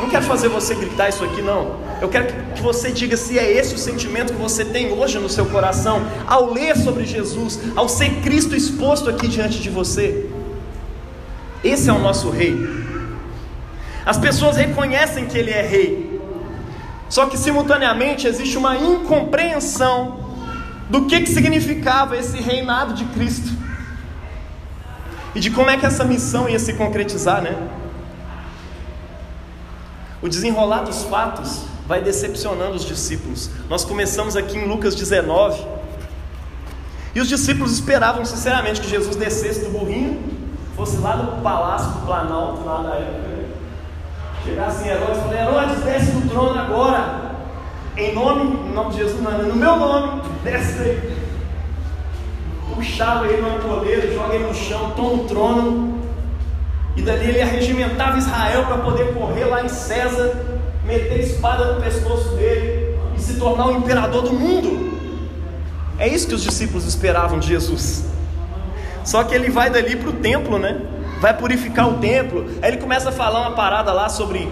[0.00, 1.83] Não quero fazer você gritar isso aqui, não.
[2.00, 5.28] Eu quero que você diga se é esse o sentimento que você tem hoje no
[5.28, 10.28] seu coração, ao ler sobre Jesus, ao ser Cristo exposto aqui diante de você.
[11.62, 12.54] Esse é o nosso Rei.
[14.04, 16.20] As pessoas reconhecem que ele é rei.
[17.08, 20.18] Só que simultaneamente existe uma incompreensão
[20.90, 23.50] do que, que significava esse reinado de Cristo.
[25.34, 27.56] E de como é que essa missão ia se concretizar, né?
[30.20, 33.50] O desenrolar dos fatos vai decepcionando os discípulos.
[33.68, 35.64] Nós começamos aqui em Lucas 19.
[37.14, 40.20] E os discípulos esperavam sinceramente que Jesus descesse do burrinho,
[40.74, 43.34] fosse lá do palácio do Planalto, lá da época,
[44.44, 47.34] chegasse em Herodes e falei, Herodes, desce do trono agora.
[47.96, 51.16] Em nome, em nome de Jesus, não, no meu nome, desce aí.
[52.74, 56.00] Puxava ele no poder, joga ele no chão, toma o trono.
[56.96, 60.53] E dali ele arregimentava Israel para poder correr lá em César,
[60.84, 64.94] meter espada no pescoço dele e se tornar o imperador do mundo.
[65.98, 68.04] É isso que os discípulos esperavam de Jesus.
[69.04, 70.80] Só que ele vai dali para o templo, né?
[71.24, 72.46] vai purificar o templo.
[72.60, 74.46] Aí ele começa a falar uma parada lá sobre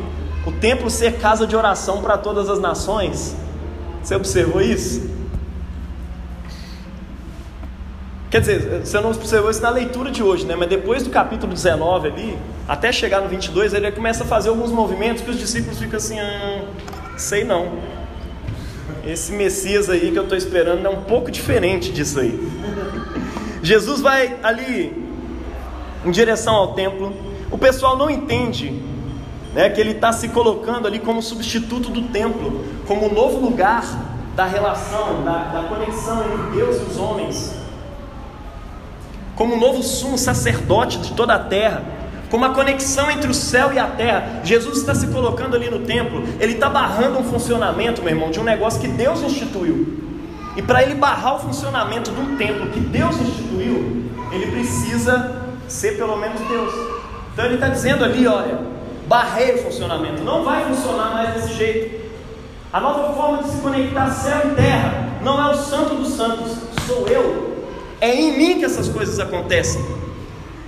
[0.47, 3.37] o templo ser casa de oração para todas as nações.
[4.03, 5.11] Você observou isso?
[8.33, 10.57] Quer dizer, você não observou isso na leitura de hoje, né?
[10.57, 14.73] Mas depois do capítulo 19 ali, até chegar no 22, ele começa a fazer alguns
[14.73, 16.62] movimentos que os discípulos ficam assim, ah,
[17.18, 17.73] sei não.
[19.07, 22.51] Esse Messias aí que eu estou esperando é um pouco diferente disso aí.
[23.62, 25.07] Jesus vai ali
[26.03, 27.12] em direção ao templo.
[27.51, 28.83] O pessoal não entende
[29.55, 33.85] né, que ele está se colocando ali como substituto do templo, como o novo lugar
[34.35, 37.62] da relação, da, da conexão entre Deus e os homens,
[39.42, 41.83] como o novo sumo sacerdote de toda a terra,
[42.31, 44.40] como a conexão entre o céu e a terra.
[44.44, 48.38] Jesus está se colocando ali no templo, ele está barrando um funcionamento, meu irmão, de
[48.38, 49.98] um negócio que Deus instituiu.
[50.57, 55.96] E para ele barrar o funcionamento de um templo que Deus instituiu, ele precisa ser
[55.96, 56.72] pelo menos Deus.
[57.33, 58.61] Então ele está dizendo ali, olha,
[59.09, 62.00] barrei o funcionamento, não vai funcionar mais desse jeito.
[62.72, 66.59] A nova forma de se conectar céu e terra não é o santo dos santos,
[66.87, 67.51] sou eu.
[68.02, 69.80] É em mim que essas coisas acontecem.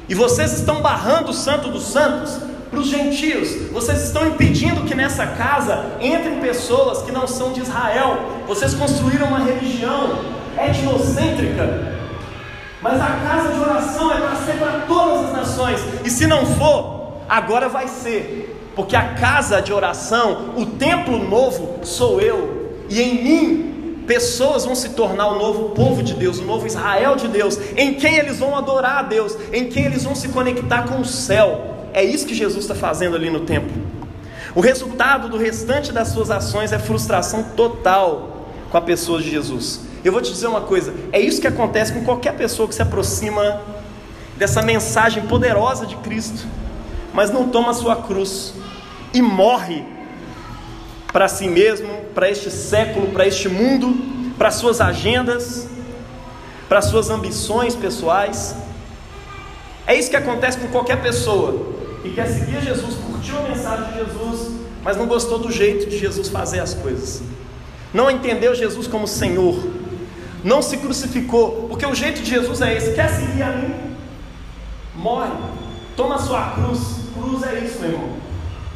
[0.09, 2.39] E vocês estão barrando o santo dos santos
[2.71, 3.71] para os gentios.
[3.73, 8.43] Vocês estão impedindo que nessa casa entrem pessoas que não são de Israel.
[8.47, 10.21] Vocês construíram uma religião
[10.57, 11.93] etnocêntrica
[12.85, 15.81] mas a casa de oração é para ser para todas as nações.
[16.05, 18.71] E se não for, agora vai ser.
[18.77, 22.77] Porque a casa de oração, o templo novo, sou eu.
[22.91, 23.74] E em mim,
[24.07, 27.95] pessoas vão se tornar o novo povo de Deus, o novo Israel de Deus, em
[27.95, 31.89] quem eles vão adorar a Deus, em quem eles vão se conectar com o céu.
[31.93, 33.73] É isso que Jesus está fazendo ali no templo.
[34.55, 39.81] O resultado do restante das suas ações é frustração total com a pessoa de Jesus.
[40.05, 42.83] Eu vou te dizer uma coisa: é isso que acontece com qualquer pessoa que se
[42.83, 43.61] aproxima
[44.37, 46.47] dessa mensagem poderosa de Cristo,
[47.13, 48.55] mas não toma a sua cruz
[49.13, 49.85] e morre
[51.15, 55.69] para si mesmo, para este século, para este mundo, para suas agendas,
[56.69, 58.57] para suas ambições pessoais.
[59.87, 61.73] É isso que acontece com qualquer pessoa
[62.03, 65.97] que quer seguir Jesus, curtiu a mensagem de Jesus, mas não gostou do jeito de
[65.97, 67.23] Jesus fazer as coisas.
[67.93, 69.57] Não entendeu Jesus como Senhor,
[70.43, 73.73] não se crucificou, porque o jeito de Jesus é esse: quer seguir a mim?
[74.97, 75.31] Morre,
[75.97, 76.81] toma a sua cruz.
[77.15, 78.17] Cruz é isso, meu irmão: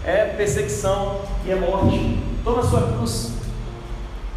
[0.05, 2.18] é perseguição e é morte.
[2.49, 3.31] Toma a sua cruz,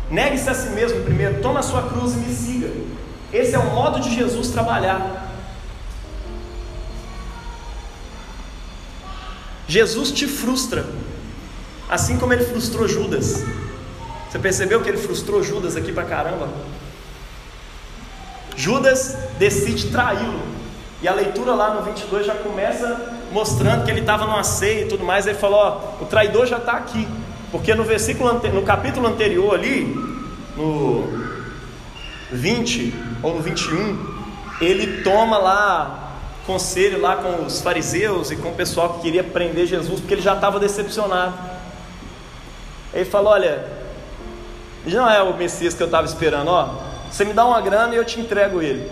[0.09, 2.69] negue-se a si mesmo primeiro, toma a sua cruz e me siga.
[3.31, 5.29] Esse é o modo de Jesus trabalhar.
[9.65, 10.85] Jesus te frustra,
[11.89, 13.45] assim como ele frustrou Judas.
[14.29, 16.49] Você percebeu que ele frustrou Judas aqui pra caramba?
[18.57, 20.41] Judas decide traí-lo.
[21.01, 24.89] E a leitura lá no 22 já começa mostrando que ele estava numa ceia e
[24.89, 25.25] tudo mais.
[25.25, 27.07] Ele falou: Ó, o traidor já está aqui.
[27.51, 29.85] Porque no versículo, no capítulo anterior ali,
[30.55, 31.05] no
[32.31, 34.11] 20 ou no 21,
[34.61, 36.01] ele toma lá
[36.45, 40.21] conselho lá com os fariseus e com o pessoal que queria prender Jesus, porque ele
[40.21, 41.33] já estava decepcionado.
[42.93, 43.65] Ele falou: Olha,
[44.85, 46.69] não é o Messias que eu estava esperando, ó.
[47.11, 48.89] Você me dá uma grana e eu te entrego ele,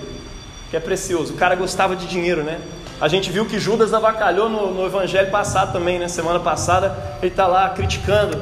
[0.70, 1.34] que é precioso.
[1.34, 2.60] O cara gostava de dinheiro, né?
[3.02, 6.10] A gente viu que Judas avacalhou no, no evangelho passado também, né?
[6.10, 8.42] Semana passada, ele está lá criticando.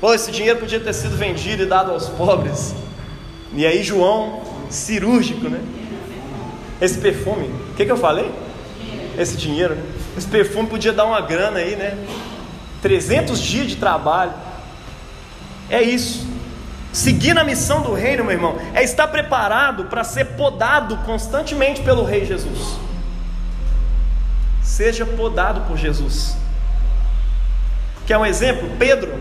[0.00, 2.74] Pô, esse dinheiro podia ter sido vendido e dado aos pobres.
[3.52, 5.60] E aí João, cirúrgico, né?
[6.80, 8.30] Esse perfume, o que, que eu falei?
[9.16, 9.78] Esse dinheiro?
[10.18, 11.96] Esse perfume podia dar uma grana aí, né?
[12.82, 14.32] 300 dias de trabalho.
[15.70, 16.26] É isso.
[16.92, 22.04] Seguir na missão do reino, meu irmão, é estar preparado para ser podado constantemente pelo
[22.04, 22.85] Rei Jesus.
[24.66, 26.36] Seja podado por Jesus.
[28.04, 28.68] Quer um exemplo?
[28.76, 29.14] Pedro,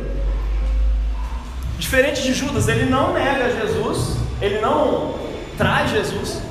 [1.77, 5.19] diferente de Judas, ele não nega Jesus, ele não
[5.55, 6.41] traz Jesus,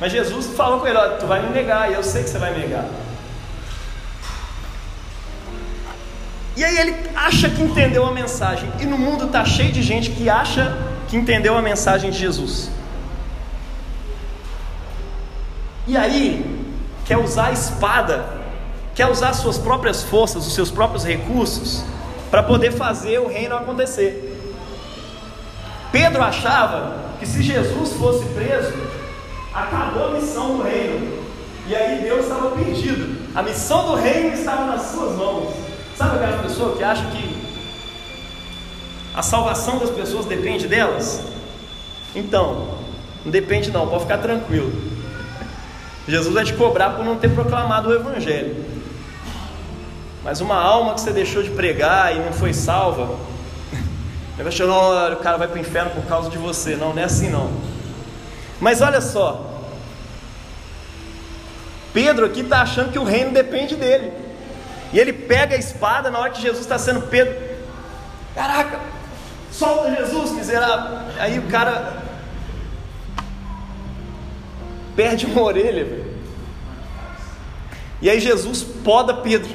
[0.00, 2.52] mas Jesus falou com ele: Tu vai me negar, e eu sei que você vai
[2.52, 2.86] me negar.
[6.56, 8.68] E aí ele acha que entendeu a mensagem.
[8.80, 10.76] E no mundo está cheio de gente que acha
[11.08, 12.70] que entendeu a mensagem de Jesus.
[15.86, 16.47] E aí
[17.08, 18.26] quer usar a espada,
[18.94, 21.82] quer usar suas próprias forças, os seus próprios recursos
[22.30, 24.38] para poder fazer o reino acontecer.
[25.90, 28.74] Pedro achava que se Jesus fosse preso,
[29.54, 31.24] acabou a missão do reino.
[31.66, 33.16] E aí Deus estava perdido.
[33.34, 35.54] A missão do reino estava nas suas mãos.
[35.96, 37.38] Sabe aquela pessoa que acha que
[39.14, 41.22] a salvação das pessoas depende delas?
[42.14, 42.76] Então,
[43.24, 44.97] não depende não, pode ficar tranquilo.
[46.08, 48.64] Jesus vai te cobrar por não ter proclamado o Evangelho.
[50.24, 53.18] Mas uma alma que você deixou de pregar e não foi salva,
[54.34, 56.76] ele vai achar, o cara vai para o inferno por causa de você.
[56.76, 57.52] Não, não é assim não.
[58.58, 59.60] Mas olha só,
[61.92, 64.10] Pedro aqui está achando que o reino depende dele.
[64.92, 67.36] E ele pega a espada na hora que Jesus está sendo Pedro.
[68.34, 68.80] Caraca,
[69.52, 71.00] solta Jesus, miserável.
[71.18, 72.07] Aí o cara
[74.98, 76.06] perde uma orelha, velho.
[78.02, 79.48] E aí Jesus poda Pedro.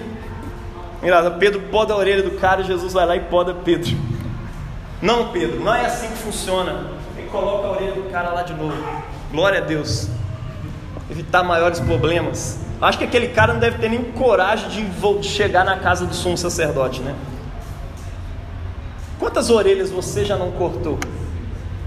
[1.37, 3.93] Pedro poda a orelha do cara Jesus vai lá e poda Pedro.
[5.01, 6.91] Não, Pedro, não é assim que funciona.
[7.17, 8.81] Ele coloca a orelha do cara lá de novo.
[9.33, 10.07] Glória a Deus.
[11.11, 12.57] Evitar maiores problemas.
[12.81, 16.37] Acho que aquele cara não deve ter nem coragem de chegar na casa do sumo
[16.37, 17.13] sacerdote, né?
[19.19, 20.97] Quantas orelhas você já não cortou?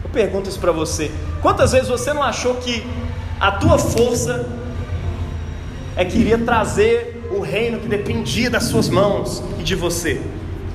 [0.04, 1.10] Eu pergunto isso para você.
[1.40, 2.84] Quantas vezes você não achou que
[3.40, 4.46] a tua força
[5.94, 10.22] é que iria trazer o reino que dependia das suas mãos e de você?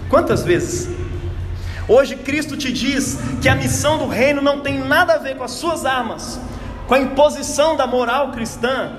[0.10, 0.89] Quantas vezes?
[1.88, 5.43] Hoje Cristo te diz que a missão do reino não tem nada a ver com
[5.43, 6.39] as suas armas,
[6.88, 8.91] com a imposição da moral cristã,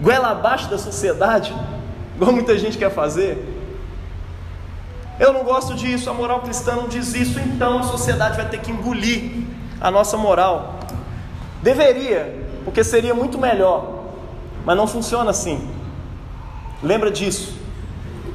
[0.00, 1.54] goela abaixo da sociedade,
[2.14, 3.48] igual muita gente quer fazer.
[5.18, 8.60] Eu não gosto disso, a moral cristã não diz isso, então a sociedade vai ter
[8.60, 9.44] que engolir
[9.80, 10.80] a nossa moral.
[11.62, 14.06] Deveria, porque seria muito melhor,
[14.64, 15.70] mas não funciona assim.
[16.82, 17.56] Lembra disso.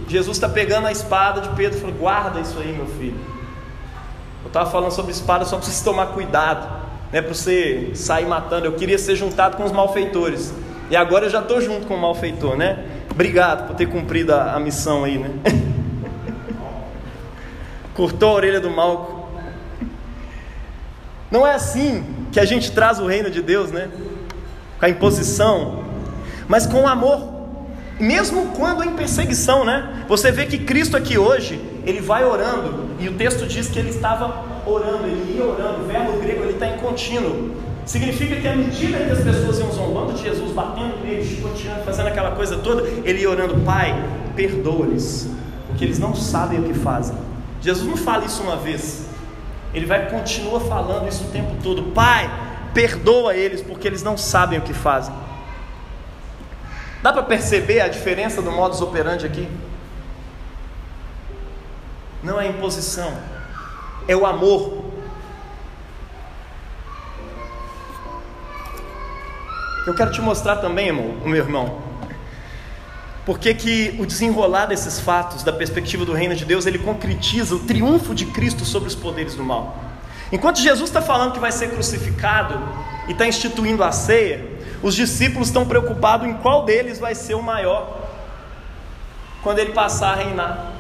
[0.08, 3.20] Jesus está pegando a espada de Pedro e falou: guarda isso aí, meu filho.
[4.44, 6.66] Eu estava falando sobre espada só para você tomar cuidado,
[7.12, 8.66] não é para você sair matando.
[8.66, 10.54] Eu queria ser juntado com os malfeitores.
[10.90, 12.86] E agora eu já estou junto com o malfeitor, né?
[13.12, 15.32] Obrigado por ter cumprido a, a missão aí, né?
[17.94, 19.30] Cortou a orelha do mal.
[21.30, 23.90] Não é assim que a gente traz o reino de Deus, né?
[24.80, 25.84] Com a imposição,
[26.48, 27.36] mas com o amor.
[28.00, 30.06] Mesmo quando em perseguição, né?
[30.08, 33.90] Você vê que Cristo aqui hoje, ele vai orando, e o texto diz que ele
[33.90, 37.56] estava orando, ele ia orando, o verbo grego ele está em contínuo.
[37.86, 42.08] Significa que à medida que as pessoas iam zombando de Jesus, batendo nele, chicoteando, fazendo
[42.08, 43.96] aquela coisa toda, ele ia orando, Pai,
[44.36, 45.30] perdoa-lhes,
[45.68, 47.16] porque eles não sabem o que fazem.
[47.62, 49.07] Jesus não fala isso uma vez,
[49.78, 51.92] ele vai continua falando isso o tempo todo.
[51.94, 52.30] Pai,
[52.74, 55.14] perdoa eles, porque eles não sabem o que fazem.
[57.02, 59.48] Dá para perceber a diferença do modus operandi aqui?
[62.24, 63.16] Não é imposição,
[64.08, 64.88] é o amor
[69.88, 71.82] Eu quero te mostrar também, irmão, meu irmão,
[73.28, 77.60] porque que o desenrolar desses fatos, da perspectiva do reino de Deus, ele concretiza o
[77.60, 79.78] triunfo de Cristo sobre os poderes do mal.
[80.32, 82.58] Enquanto Jesus está falando que vai ser crucificado
[83.06, 84.48] e está instituindo a ceia,
[84.82, 88.08] os discípulos estão preocupados em qual deles vai ser o maior
[89.44, 90.72] quando ele passar a reinar.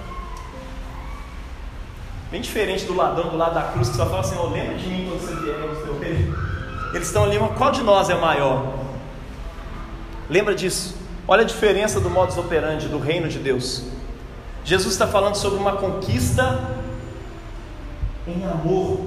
[2.31, 4.87] Bem diferente do ladrão do lado da cruz que só fala assim: oh, lembra de
[4.87, 6.33] mim quando você vier no seu reino.
[6.93, 8.73] Eles estão ali, qual de nós é maior?
[10.29, 10.96] Lembra disso?
[11.27, 13.83] Olha a diferença do modus operandi do reino de Deus.
[14.63, 16.59] Jesus está falando sobre uma conquista
[18.25, 19.01] em amor.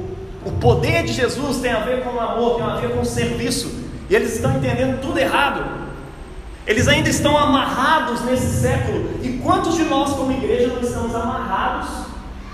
[0.45, 3.07] O poder de Jesus tem a ver com o amor, tem a ver com o
[3.07, 3.73] serviço.
[4.11, 5.65] E eles estão entendendo tudo errado.
[6.67, 9.19] Eles ainda estão amarrados nesse século.
[9.23, 11.89] E quantos de nós, como igreja, não estamos amarrados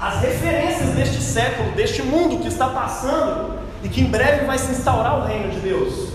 [0.00, 4.70] às referências deste século, deste mundo que está passando e que em breve vai se
[4.70, 6.10] instaurar o reino de Deus?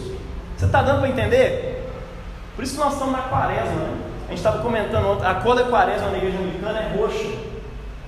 [0.58, 1.71] Você está dando para entender?
[2.56, 3.72] Por isso que nós estamos na quaresma.
[3.72, 3.98] Né?
[4.26, 7.30] A gente estava comentando ontem, a cor da quaresma na igreja anglicana é roxa.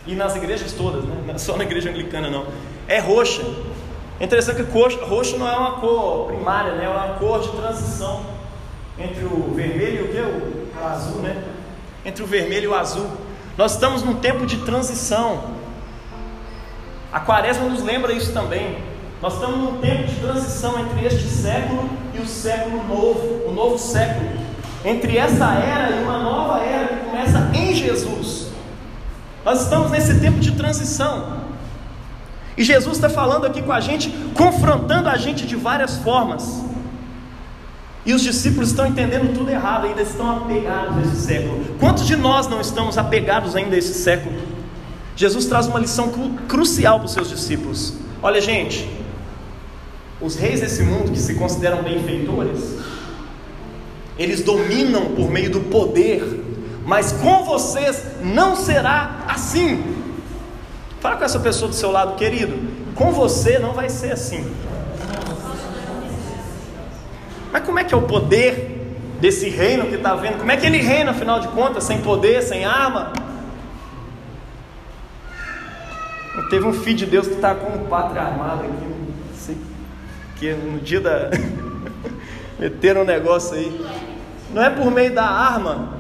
[0.06, 1.24] E nas igrejas todas, né?
[1.26, 2.46] não é só na igreja anglicana não.
[2.88, 3.42] É roxa.
[4.20, 6.86] É interessante que roxo não é uma cor primária, né?
[6.86, 8.26] é uma cor de transição
[9.00, 10.80] entre o vermelho e o que?
[10.80, 11.42] O azul, né?
[12.06, 13.10] Entre o vermelho e o azul.
[13.58, 15.44] Nós estamos num tempo de transição.
[17.12, 18.78] A quaresma nos lembra isso também.
[19.22, 23.78] Nós estamos num tempo de transição entre este século e o século novo, o novo
[23.78, 24.30] século.
[24.86, 28.48] Entre essa era e uma nova era que começa em Jesus.
[29.46, 31.42] Nós estamos nesse tempo de transição.
[32.58, 36.64] E Jesus está falando aqui com a gente, confrontando a gente de várias formas.
[38.06, 41.66] E os discípulos estão entendendo tudo errado, ainda estão apegados a esse século.
[41.80, 44.36] Quantos de nós não estamos apegados ainda a esse século?
[45.16, 46.12] Jesus traz uma lição
[46.48, 47.94] crucial para os seus discípulos.
[48.22, 48.90] Olha, gente,
[50.24, 52.78] os reis desse mundo que se consideram benfeitores,
[54.18, 56.24] eles dominam por meio do poder,
[56.86, 59.84] mas com vocês não será assim.
[61.02, 62.58] Fala com essa pessoa do seu lado, querido,
[62.96, 64.50] com você não vai ser assim.
[67.52, 70.38] Mas como é que é o poder desse reino que está vendo?
[70.38, 73.12] Como é que ele reina, afinal de contas, sem poder, sem arma?
[76.50, 79.03] Teve um filho de Deus que está com um pátria armado aqui,
[80.44, 81.30] que no dia da.
[82.60, 83.86] meteram um negócio aí.
[84.54, 85.98] Não é por meio da arma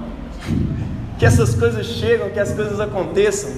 [1.17, 3.49] que essas coisas chegam, que as coisas aconteçam.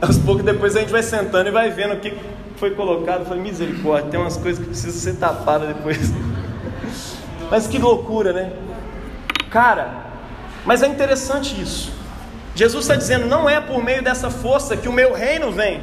[0.00, 2.16] Aos poucos depois a gente vai sentando e vai vendo o que
[2.56, 3.26] foi colocado.
[3.26, 5.98] Falei, misericórdia, tem umas coisas que precisam ser tapadas depois.
[7.50, 8.52] Mas que loucura, né?
[9.50, 10.04] Cara,
[10.64, 11.92] mas é interessante isso.
[12.56, 15.80] Jesus está dizendo: não é por meio dessa força que o meu reino vem.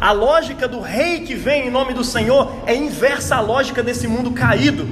[0.00, 4.06] A lógica do rei que vem em nome do Senhor é inversa à lógica desse
[4.06, 4.86] mundo caído.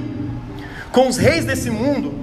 [0.91, 2.13] Com os reis desse mundo,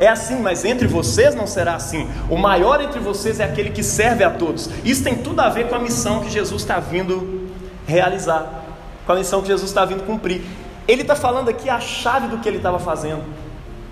[0.00, 2.08] é assim, mas entre vocês não será assim.
[2.28, 4.68] O maior entre vocês é aquele que serve a todos.
[4.84, 7.50] Isso tem tudo a ver com a missão que Jesus está vindo
[7.86, 8.64] realizar,
[9.06, 10.42] com a missão que Jesus está vindo cumprir.
[10.88, 13.22] Ele está falando aqui a chave do que ele estava fazendo,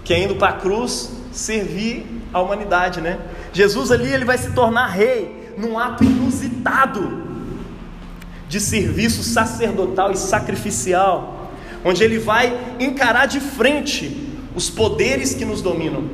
[0.03, 3.19] que é indo para a cruz servir a humanidade, né?
[3.53, 7.28] Jesus ali ele vai se tornar rei num ato inusitado
[8.49, 11.51] de serviço sacerdotal e sacrificial,
[11.85, 16.05] onde ele vai encarar de frente os poderes que nos dominam.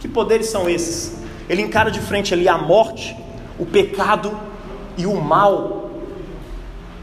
[0.00, 1.18] Que poderes são esses?
[1.48, 3.16] Ele encara de frente ali a morte,
[3.58, 4.36] o pecado
[4.96, 5.90] e o mal.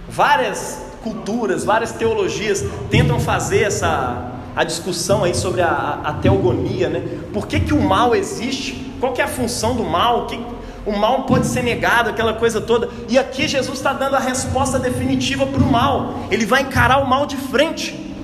[0.10, 7.04] Várias culturas, várias teologias tentam fazer essa a discussão aí sobre a, a, teogonia, né?
[7.32, 8.92] Por que, que o mal existe?
[9.00, 10.26] Qual é a função do mal?
[10.26, 10.44] Que,
[10.88, 12.90] o mal pode ser negado, aquela coisa toda.
[13.08, 16.28] E aqui Jesus está dando a resposta definitiva para o mal.
[16.32, 18.16] Ele vai encarar o mal de frente.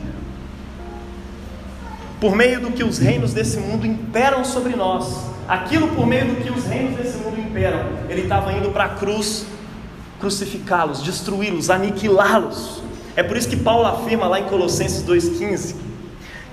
[2.19, 5.25] Por meio do que os reinos desse mundo imperam sobre nós.
[5.47, 7.85] Aquilo por meio do que os reinos desse mundo imperam.
[8.09, 9.45] Ele estava indo para a cruz
[10.19, 12.81] crucificá-los, destruí-los, aniquilá-los.
[13.15, 15.83] É por isso que Paulo afirma lá em Colossenses 2,15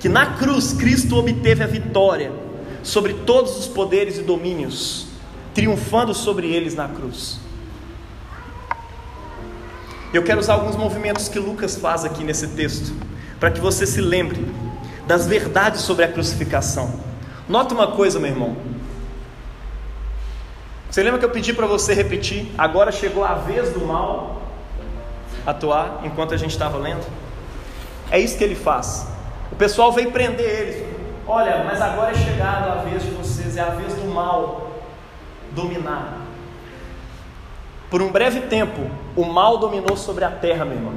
[0.01, 2.33] que na cruz Cristo obteve a vitória
[2.83, 5.07] sobre todos os poderes e domínios,
[5.55, 7.41] triunfando sobre eles na cruz.
[10.13, 12.93] Eu quero usar alguns movimentos que Lucas faz aqui nesse texto,
[13.39, 14.45] para que você se lembre
[15.07, 16.93] das verdades sobre a crucificação.
[17.49, 18.57] Nota uma coisa, meu irmão.
[20.91, 22.53] Você lembra que eu pedi para você repetir?
[22.59, 24.43] Agora chegou a vez do mal
[25.47, 27.07] atuar enquanto a gente estava lendo?
[28.11, 29.07] É isso que ele faz.
[29.53, 30.91] O pessoal veio prender eles.
[31.27, 34.70] Olha, mas agora é chegado a vez de vocês, é a vez do mal
[35.55, 36.27] dominar.
[37.91, 40.95] Por um breve tempo, o mal dominou sobre a terra, meu irmão.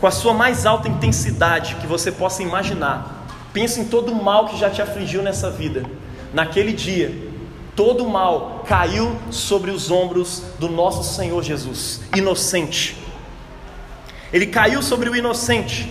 [0.00, 3.26] Com a sua mais alta intensidade que você possa imaginar.
[3.52, 5.84] Pense em todo o mal que já te afligiu nessa vida.
[6.32, 7.30] Naquele dia,
[7.76, 12.96] todo o mal caiu sobre os ombros do nosso Senhor Jesus, inocente.
[14.32, 15.88] Ele caiu sobre o inocente.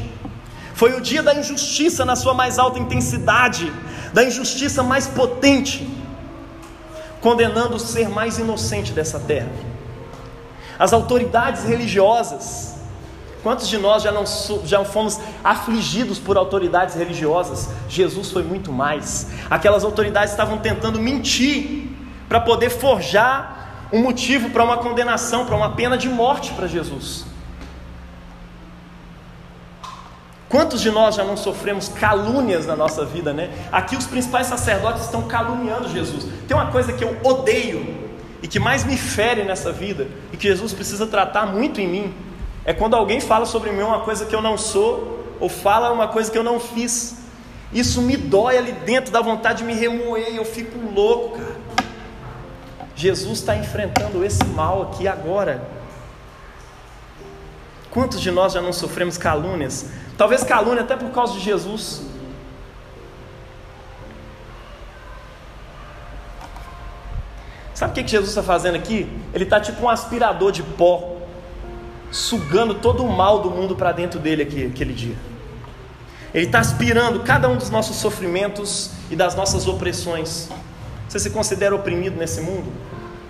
[0.74, 3.72] Foi o dia da injustiça na sua mais alta intensidade,
[4.12, 5.90] da injustiça mais potente,
[7.24, 9.50] condenando o ser mais inocente dessa terra.
[10.78, 12.74] As autoridades religiosas
[13.44, 14.24] Quantos de nós já não
[14.64, 17.70] já fomos afligidos por autoridades religiosas?
[17.90, 19.28] Jesus foi muito mais.
[19.50, 21.90] Aquelas autoridades estavam tentando mentir
[22.30, 27.26] para poder forjar um motivo para uma condenação, para uma pena de morte para Jesus.
[30.54, 33.50] Quantos de nós já não sofremos calúnias na nossa vida, né?
[33.72, 36.28] Aqui os principais sacerdotes estão caluniando Jesus.
[36.48, 38.08] Tem uma coisa que eu odeio
[38.40, 42.14] e que mais me fere nessa vida e que Jesus precisa tratar muito em mim
[42.64, 46.08] é quando alguém fala sobre mim uma coisa que eu não sou ou fala uma
[46.08, 47.16] coisa que eu não fiz.
[47.74, 51.56] Isso me dói ali dentro, dá vontade de me remoer, eu fico louco, cara.
[52.96, 55.68] Jesus está enfrentando esse mal aqui agora.
[57.94, 59.86] Quantos de nós já não sofremos calúnias?
[60.18, 62.02] Talvez calúnia até por causa de Jesus.
[67.76, 69.08] Sabe o que Jesus está fazendo aqui?
[69.32, 71.18] Ele está tipo um aspirador de pó,
[72.10, 75.16] sugando todo o mal do mundo para dentro dele aqui, aquele dia.
[76.34, 80.50] Ele está aspirando cada um dos nossos sofrimentos e das nossas opressões.
[81.08, 82.72] Você se considera oprimido nesse mundo?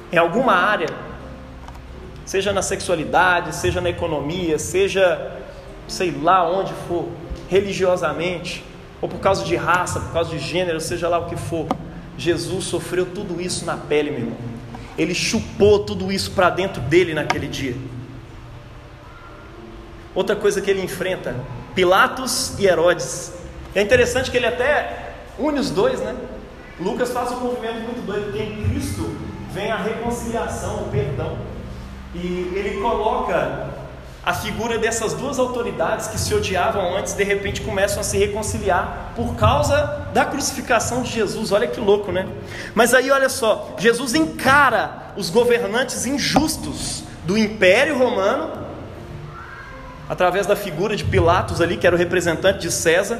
[0.09, 0.87] Em alguma área?
[2.25, 5.39] Seja na sexualidade, seja na economia, seja
[5.87, 7.09] sei lá onde for,
[7.49, 8.63] religiosamente,
[9.01, 11.67] ou por causa de raça, por causa de gênero, seja lá o que for.
[12.17, 14.37] Jesus sofreu tudo isso na pele, meu irmão.
[14.97, 17.75] Ele chupou tudo isso para dentro dele naquele dia.
[20.15, 21.35] Outra coisa que ele enfrenta,
[21.73, 23.33] Pilatos e Herodes.
[23.73, 26.15] É interessante que ele até une os dois, né?
[26.79, 29.15] Lucas faz um movimento muito doido, porque em Cristo
[29.51, 31.37] vem a reconciliação, o perdão.
[32.13, 33.73] E ele coloca
[34.25, 39.11] a figura dessas duas autoridades que se odiavam antes, de repente começam a se reconciliar
[39.17, 41.51] por causa da crucificação de Jesus.
[41.51, 42.25] Olha que louco, né?
[42.73, 48.63] Mas aí olha só, Jesus encara os governantes injustos do Império Romano
[50.07, 53.19] através da figura de Pilatos ali, que era o representante de César,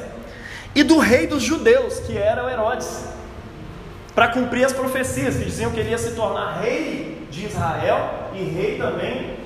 [0.75, 3.05] e do rei dos judeus, que era o Herodes,
[4.15, 8.43] para cumprir as profecias que diziam que ele ia se tornar rei de Israel e
[8.43, 9.37] rei também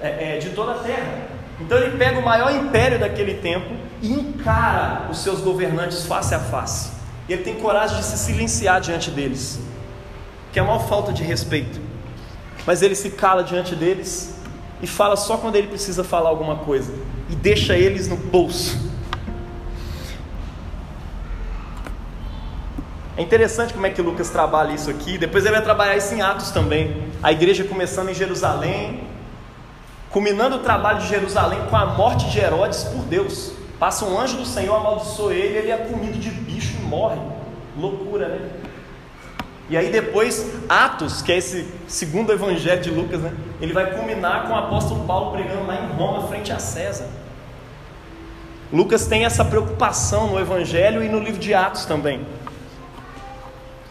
[0.00, 1.28] é, é, de toda a terra.
[1.60, 6.40] Então ele pega o maior império daquele tempo e encara os seus governantes face a
[6.40, 6.90] face.
[7.28, 9.60] Ele tem coragem de se silenciar diante deles,
[10.52, 11.80] que é uma falta de respeito.
[12.66, 14.34] Mas ele se cala diante deles
[14.80, 16.92] e fala só quando ele precisa falar alguma coisa
[17.30, 18.90] e deixa eles no bolso.
[23.16, 25.18] É interessante como é que Lucas trabalha isso aqui.
[25.18, 27.11] Depois ele vai trabalhar isso em Atos também.
[27.22, 29.04] A igreja começando em Jerusalém,
[30.10, 33.52] culminando o trabalho de Jerusalém com a morte de Herodes por Deus.
[33.78, 37.20] Passa um anjo do Senhor, amaldiçoa ele, ele é comido de bicho e morre.
[37.78, 38.50] Loucura, né?
[39.70, 43.32] E aí depois, Atos, que é esse segundo evangelho de Lucas, né?
[43.60, 47.06] Ele vai culminar com o apóstolo Paulo pregando lá em Roma, frente a César.
[48.72, 52.26] Lucas tem essa preocupação no evangelho e no livro de Atos também.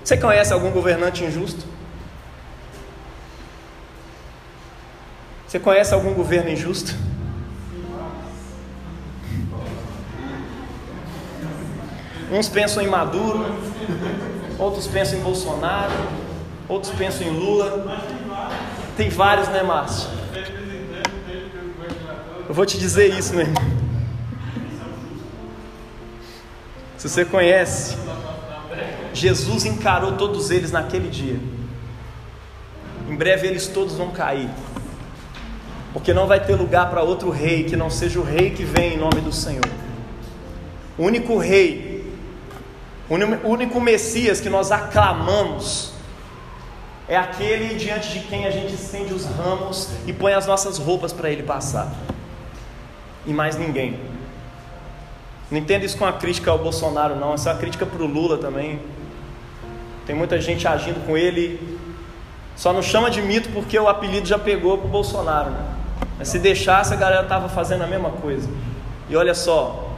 [0.04, 1.66] Você conhece algum governante injusto?
[5.52, 6.96] Você conhece algum governo injusto?
[12.32, 13.54] Uns pensam em Maduro,
[14.58, 15.92] outros pensam em Bolsonaro,
[16.70, 18.02] outros pensam em Lula.
[18.96, 20.10] Tem vários, né, Márcio?
[22.48, 23.62] Eu vou te dizer isso, meu irmão.
[26.98, 27.98] Se você conhece
[29.14, 31.38] Jesus encarou todos eles naquele dia.
[33.10, 34.50] Em breve eles todos vão cair.
[35.94, 38.94] Porque não vai ter lugar para outro rei que não seja o rei que vem
[38.94, 39.66] em nome do Senhor.
[40.98, 42.06] O único rei,
[43.10, 45.94] o único Messias que nós aclamamos
[47.08, 51.12] é aquele diante de quem a gente estende os ramos e põe as nossas roupas
[51.12, 51.94] para ele passar.
[53.26, 54.00] E mais ninguém.
[55.50, 57.34] Não entenda isso com a crítica ao Bolsonaro, não.
[57.34, 58.80] Essa é uma crítica para o Lula também.
[60.06, 61.80] Tem muita gente agindo com ele.
[62.56, 65.52] Só não chama de mito porque o apelido já pegou para o Bolsonaro.
[65.52, 65.71] Né?
[66.18, 68.50] Mas se deixasse, a galera estava fazendo a mesma coisa.
[69.10, 69.98] E olha só: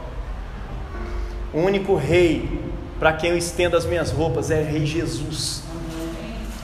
[1.52, 2.64] o único rei
[2.98, 5.62] para quem eu estendo as minhas roupas é o Rei Jesus.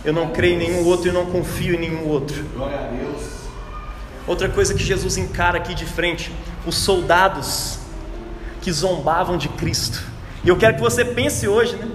[0.05, 2.43] Eu não creio em nenhum outro e não confio em nenhum outro.
[2.55, 3.41] Glória a Deus.
[4.27, 6.33] Outra coisa que Jesus encara aqui de frente:
[6.67, 7.79] os soldados
[8.63, 10.03] que zombavam de Cristo.
[10.43, 11.87] E eu quero que você pense hoje, né?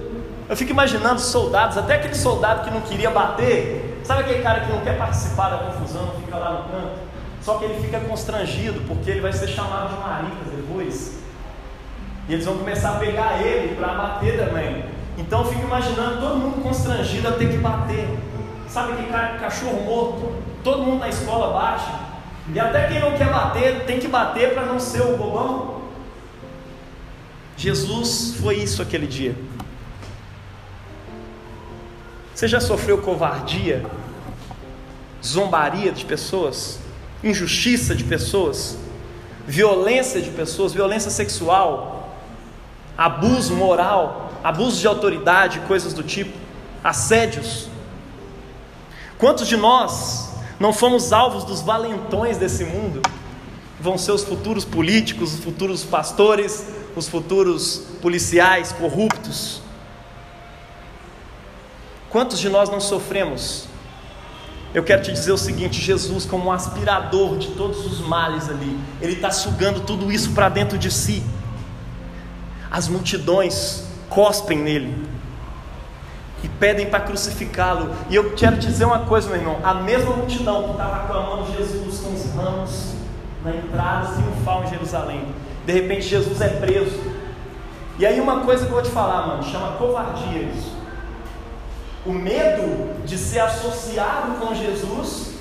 [0.47, 4.71] Eu fico imaginando soldados, até aquele soldado que não queria bater, sabe aquele cara que
[4.71, 6.99] não quer participar da confusão, fica lá no canto,
[7.45, 11.19] só que ele fica constrangido porque ele vai ser chamado de maricas depois.
[12.27, 14.83] E eles vão começar a pegar ele para bater também.
[15.15, 18.09] Então eu fico imaginando todo mundo constrangido a ter que bater.
[18.67, 20.33] Sabe cara, cachorro morto?
[20.63, 21.85] Todo mundo na escola bate.
[22.51, 25.81] E até quem não quer bater, tem que bater para não ser o bobão.
[27.55, 29.35] Jesus foi isso aquele dia.
[32.33, 33.85] Você já sofreu covardia,
[35.23, 36.79] zombaria de pessoas,
[37.25, 38.77] injustiça de pessoas,
[39.47, 42.15] violência de pessoas, violência sexual,
[42.95, 46.37] abuso moral, abuso de autoridade, coisas do tipo,
[46.83, 47.67] assédios?
[49.17, 53.01] Quantos de nós não fomos alvos dos valentões desse mundo?
[53.79, 59.61] Vão ser os futuros políticos, os futuros pastores, os futuros policiais corruptos.
[62.09, 63.67] Quantos de nós não sofremos?
[64.75, 68.77] Eu quero te dizer o seguinte: Jesus, como um aspirador de todos os males ali,
[69.01, 71.23] Ele está sugando tudo isso para dentro de si.
[72.69, 75.07] As multidões cospem nele
[76.43, 77.89] e pedem para crucificá-lo.
[78.09, 81.55] E eu quero te dizer uma coisa, meu irmão: a mesma multidão que estava aclamando
[81.55, 82.95] Jesus com os ramos
[83.45, 85.25] na entrada triunfal em Jerusalém,
[85.65, 86.99] de repente Jesus é preso.
[87.97, 90.74] E aí, uma coisa que eu vou te falar, mano, chama covardia isso
[92.05, 95.33] o medo de ser associado com Jesus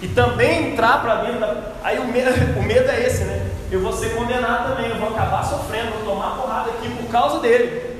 [0.00, 1.72] e também entrar para dentro da.
[1.82, 3.50] Aí o medo, o medo é esse, né?
[3.70, 7.40] Eu vou ser condenado também, eu vou acabar sofrendo, vou tomar porrada aqui por causa
[7.40, 7.96] dele.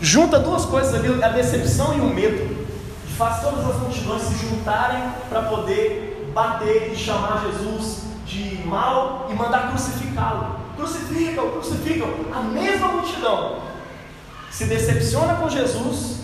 [0.00, 2.68] Junta duas coisas ali, a decepção e o medo.
[3.16, 9.34] Faz todas as multidões se juntarem para poder bater e chamar Jesus de mal e
[9.34, 10.56] mandar crucificá-lo.
[10.76, 12.08] Crucificam, crucificam.
[12.32, 13.67] A mesma multidão
[14.50, 16.18] se decepciona com Jesus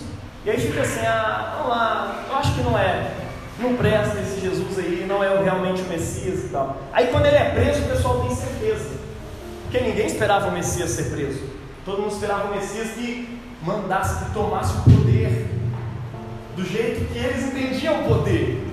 [0.45, 3.11] e aí fica assim: ah, vamos lá, eu acho que não é,
[3.59, 6.77] não presta esse Jesus aí, não é realmente o Messias e tal.
[6.93, 8.91] Aí quando ele é preso, o pessoal tem certeza,
[9.63, 11.41] porque ninguém esperava o Messias ser preso,
[11.83, 15.47] todo mundo esperava o Messias que mandasse, que tomasse o poder,
[16.55, 18.63] do jeito que eles entendiam o poder.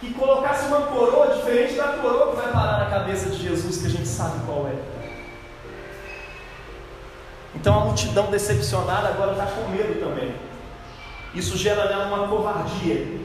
[0.00, 3.86] Que colocasse uma coroa diferente da coroa que vai parar na cabeça de Jesus, que
[3.86, 4.91] a gente sabe qual é.
[7.54, 10.34] Então a multidão decepcionada agora está com medo também.
[11.34, 13.20] Isso gera nela uma covardia.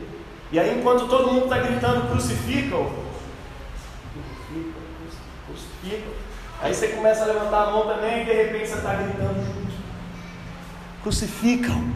[0.52, 2.90] E aí, enquanto todo mundo está gritando, crucificam,
[5.46, 6.14] crucificam,
[6.60, 9.78] Aí você começa a levantar a mão também e de repente você está gritando junto.
[11.04, 11.94] Crucificam,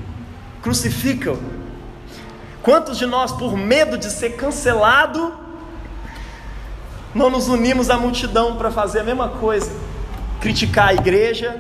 [0.62, 1.38] crucificam.
[2.62, 5.34] Quantos de nós, por medo de ser cancelado,
[7.14, 9.72] não nos unimos à multidão para fazer a mesma coisa?
[10.40, 11.60] Criticar a igreja,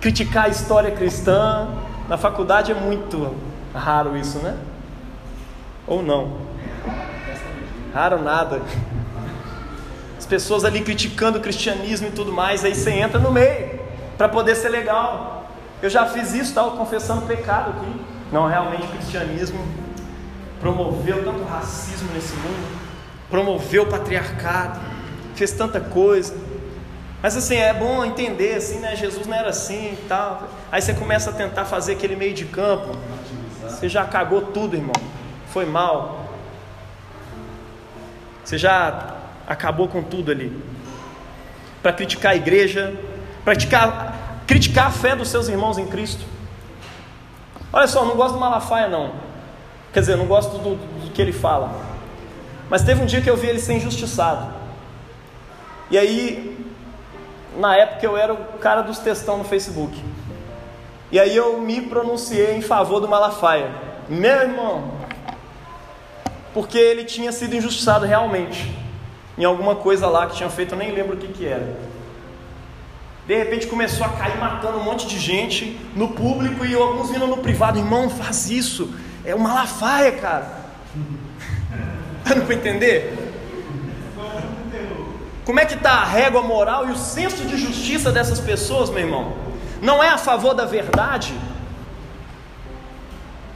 [0.00, 1.68] criticar a história cristã.
[2.08, 3.34] Na faculdade é muito
[3.74, 4.56] raro isso, né?
[5.86, 6.38] Ou não?
[7.92, 8.62] Raro nada.
[10.18, 13.80] As pessoas ali criticando o cristianismo e tudo mais, aí você entra no meio
[14.16, 15.50] para poder ser legal.
[15.80, 18.00] Eu já fiz isso, estava confessando pecado aqui.
[18.32, 19.64] Não, realmente o cristianismo
[20.60, 22.78] promoveu tanto racismo nesse mundo,
[23.30, 24.80] promoveu o patriarcado,
[25.34, 26.34] fez tanta coisa.
[27.20, 28.94] Mas assim, é bom entender, assim, né?
[28.94, 30.48] Jesus não era assim e tal.
[30.70, 32.96] Aí você começa a tentar fazer aquele meio de campo.
[33.62, 34.94] Você já cagou tudo, irmão.
[35.48, 36.28] Foi mal.
[38.44, 39.16] Você já
[39.46, 40.62] acabou com tudo ali.
[41.82, 42.94] Para criticar a igreja,
[43.44, 46.24] criticar, criticar a fé dos seus irmãos em Cristo.
[47.72, 49.12] Olha só, não gosto do Malafaia, não.
[49.92, 51.74] Quer dizer, não gosto do, do que ele fala.
[52.70, 54.54] Mas teve um dia que eu vi ele ser injustiçado.
[55.90, 56.57] E aí
[57.58, 60.02] na época eu era o cara dos textão no Facebook.
[61.10, 63.70] E aí eu me pronunciei em favor do Malafaia.
[64.08, 64.92] Meu irmão,
[66.54, 68.74] porque ele tinha sido injustiçado realmente
[69.36, 71.76] em alguma coisa lá que tinha feito, eu nem lembro o que, que era.
[73.26, 77.26] De repente começou a cair matando um monte de gente no público e alguns vindo
[77.26, 78.92] no privado, irmão, faz isso.
[79.24, 80.48] É o Malafaia, cara.
[82.34, 83.27] Não para entender?
[85.48, 88.98] Como é que está a régua moral e o senso de justiça dessas pessoas, meu
[88.98, 89.32] irmão?
[89.80, 91.32] Não é a favor da verdade,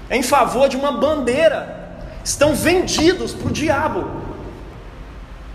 [0.08, 2.00] é em favor de uma bandeira.
[2.24, 4.10] Estão vendidos para o diabo,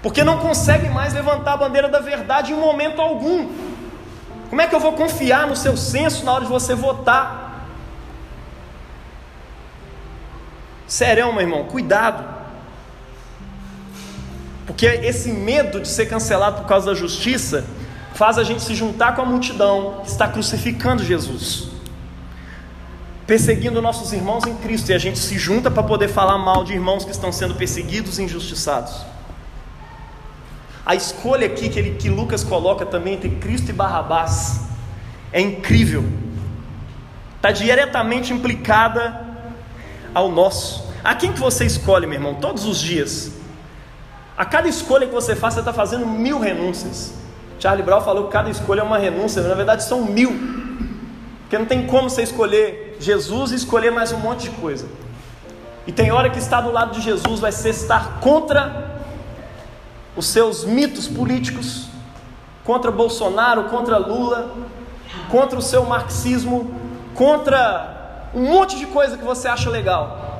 [0.03, 3.49] porque não conseguem mais levantar a bandeira da verdade em momento algum.
[4.47, 7.65] Como é que eu vou confiar no seu senso na hora de você votar?
[10.85, 12.36] Sério, meu irmão, cuidado.
[14.67, 17.65] Porque esse medo de ser cancelado por causa da justiça
[18.13, 21.69] faz a gente se juntar com a multidão que está crucificando Jesus,
[23.25, 26.73] perseguindo nossos irmãos em Cristo, e a gente se junta para poder falar mal de
[26.73, 29.05] irmãos que estão sendo perseguidos e injustiçados.
[30.85, 34.61] A escolha aqui que, ele, que Lucas coloca também entre Cristo e Barrabás
[35.31, 36.03] é incrível,
[37.37, 39.25] está diretamente implicada
[40.13, 40.87] ao nosso.
[41.03, 43.36] A quem que você escolhe, meu irmão, todos os dias?
[44.37, 47.13] A cada escolha que você faz, você está fazendo mil renúncias.
[47.59, 50.31] Charlie Brown falou que cada escolha é uma renúncia, mas na verdade são mil.
[51.41, 54.85] Porque não tem como você escolher Jesus e escolher mais um monte de coisa.
[55.87, 59.01] E tem hora que estar do lado de Jesus vai ser estar contra
[60.15, 61.87] os seus mitos políticos,
[62.63, 64.53] contra Bolsonaro, contra Lula,
[65.31, 66.75] contra o seu marxismo,
[67.15, 70.36] contra um monte de coisa que você acha legal.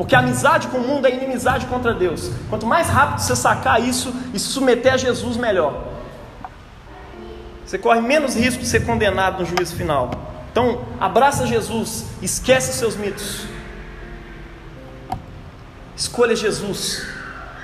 [0.00, 2.30] Porque amizade com o mundo é inimizade contra Deus.
[2.48, 5.88] Quanto mais rápido você sacar isso e se submeter a Jesus, melhor.
[7.66, 10.10] Você corre menos risco de ser condenado no juízo final.
[10.50, 13.44] Então, abraça Jesus, esquece seus mitos.
[15.94, 17.06] Escolha Jesus.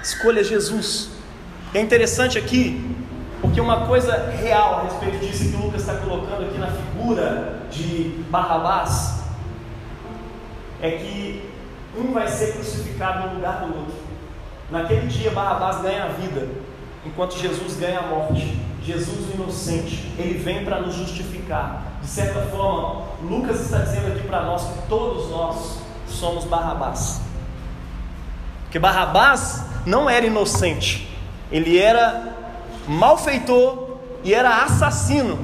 [0.02, 1.08] Escolha Jesus.
[1.72, 2.94] É interessante aqui,
[3.40, 7.62] porque uma coisa real a respeito disso que o Lucas está colocando aqui na figura
[7.70, 9.22] de Barrabás
[10.82, 11.55] é que
[11.98, 13.94] um vai ser crucificado no lugar do outro.
[14.70, 16.48] Naquele dia, Barrabás ganha a vida,
[17.04, 18.58] enquanto Jesus ganha a morte.
[18.82, 21.98] Jesus, o inocente, ele vem para nos justificar.
[22.00, 27.20] De certa forma, Lucas está dizendo aqui para nós que todos nós somos Barrabás.
[28.62, 31.08] Porque Barrabás não era inocente,
[31.50, 32.34] ele era
[32.86, 35.38] malfeitor e era assassino.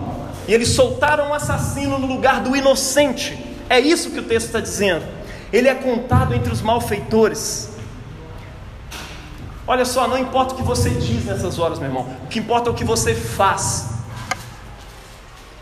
[0.46, 3.38] E eles soltaram o assassino no lugar do inocente.
[3.68, 5.04] É isso que o texto está dizendo.
[5.52, 7.70] Ele é contado entre os malfeitores.
[9.66, 12.06] Olha só, não importa o que você diz nessas horas, meu irmão.
[12.24, 13.90] O que importa é o que você faz.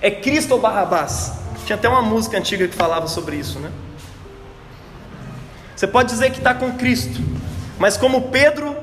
[0.00, 1.32] É Cristo ou Barrabás?
[1.66, 3.70] Tinha até uma música antiga que falava sobre isso, né?
[5.76, 7.22] Você pode dizer que está com Cristo,
[7.78, 8.76] mas como Pedro,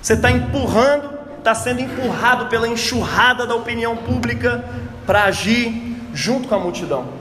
[0.00, 4.64] você está empurrando, está sendo empurrado pela enxurrada da opinião pública
[5.06, 7.19] para agir junto com a multidão.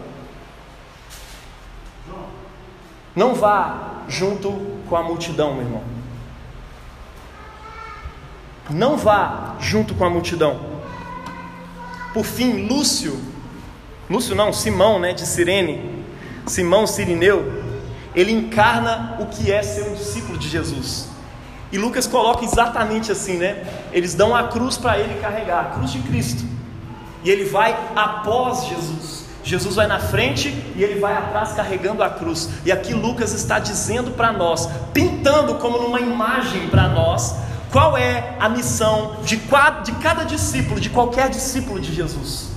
[3.19, 4.49] Não vá junto
[4.87, 5.83] com a multidão, meu irmão.
[8.69, 10.57] Não vá junto com a multidão.
[12.13, 13.19] Por fim, Lúcio,
[14.09, 16.01] Lúcio não, Simão, né, de Cirene,
[16.47, 17.61] Simão Sirineu,
[18.15, 21.09] ele encarna o que é ser um discípulo de Jesus.
[21.73, 23.67] E Lucas coloca exatamente assim, né?
[23.91, 26.45] Eles dão a cruz para ele carregar, a cruz de Cristo.
[27.25, 29.18] E ele vai após Jesus.
[29.49, 32.49] Jesus vai na frente e ele vai atrás carregando a cruz.
[32.63, 37.35] E aqui Lucas está dizendo para nós, pintando como numa imagem para nós,
[37.71, 42.49] qual é a missão de cada discípulo, de qualquer discípulo de Jesus.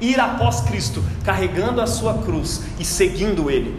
[0.00, 3.78] Ir após Cristo, carregando a sua cruz e seguindo Ele.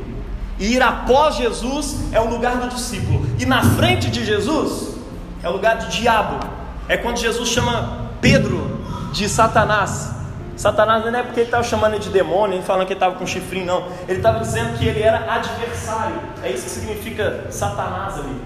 [0.59, 3.27] Ir após Jesus é o lugar do discípulo.
[3.39, 4.95] E na frente de Jesus
[5.41, 6.45] é o lugar de diabo.
[6.87, 10.14] É quando Jesus chama Pedro de Satanás.
[10.55, 13.15] Satanás não é porque ele estava chamando ele de demônio, ele falando que ele estava
[13.15, 13.87] com chifrinho, não.
[14.07, 16.15] Ele estava dizendo que ele era adversário.
[16.41, 18.41] É isso que significa Satanás ali.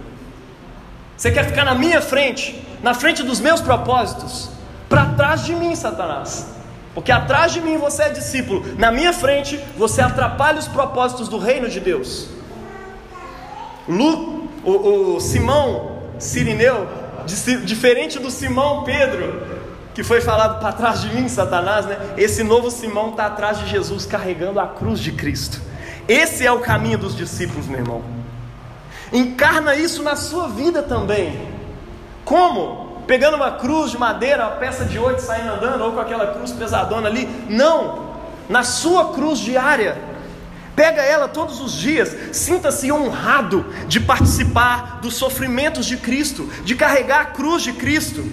[1.16, 4.50] Você quer ficar na minha frente, na frente dos meus propósitos?
[4.88, 6.48] Para trás de mim, Satanás.
[6.96, 11.38] Porque atrás de mim você é discípulo, na minha frente você atrapalha os propósitos do
[11.38, 12.30] reino de Deus.
[13.88, 16.88] Lu, o, o Simão Sirineu,
[17.64, 19.59] diferente do Simão Pedro,
[20.00, 21.98] que foi falado para trás de mim, Satanás, né?
[22.16, 25.60] Esse novo Simão está atrás de Jesus carregando a cruz de Cristo.
[26.08, 28.02] Esse é o caminho dos discípulos, meu irmão.
[29.12, 31.50] Encarna isso na sua vida também.
[32.24, 32.88] Como?
[33.06, 36.52] pegando uma cruz de madeira, uma peça de oito, saindo andando, ou com aquela cruz
[36.52, 37.28] pesadona ali.
[37.50, 38.14] Não,
[38.48, 39.98] na sua cruz diária.
[40.76, 47.22] Pega ela todos os dias, sinta-se honrado de participar dos sofrimentos de Cristo, de carregar
[47.22, 48.24] a cruz de Cristo,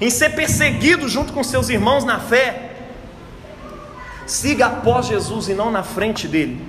[0.00, 2.74] em ser perseguido junto com seus irmãos na fé.
[4.26, 6.60] Siga após Jesus e não na frente dele.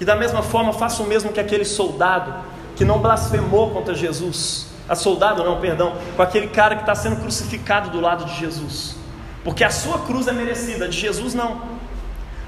[0.00, 2.34] E da mesma forma, faça o mesmo que aquele soldado
[2.74, 7.16] que não blasfemou contra Jesus, a soldado não, perdão, com aquele cara que está sendo
[7.16, 8.96] crucificado do lado de Jesus,
[9.44, 11.60] porque a sua cruz é merecida, de Jesus não.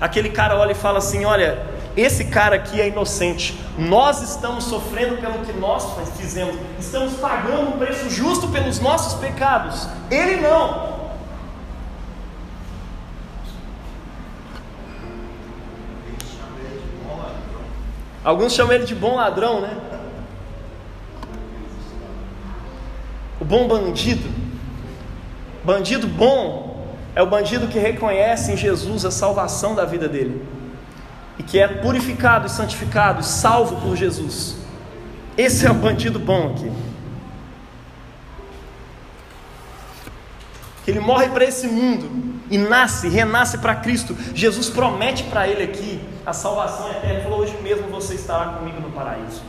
[0.00, 1.64] Aquele cara olha e fala assim: Olha,
[1.96, 5.86] esse cara aqui é inocente, nós estamos sofrendo pelo que nós
[6.16, 10.92] fizemos, estamos pagando um preço justo pelos nossos pecados, ele não.
[18.24, 19.76] Alguns chamam ele de bom ladrão, né?
[23.40, 24.30] O bom bandido,
[25.64, 30.61] bandido bom, é o bandido que reconhece em Jesus a salvação da vida dele
[31.38, 34.56] e que é purificado e santificado e salvo por Jesus.
[35.36, 36.70] Esse é o bandido bom aqui.
[40.84, 42.10] Que ele morre para esse mundo
[42.50, 44.16] e nasce, renasce para Cristo.
[44.34, 47.14] Jesus promete para ele aqui a salvação eterna.
[47.14, 49.42] Ele falou: Hoje mesmo você estará comigo no paraíso.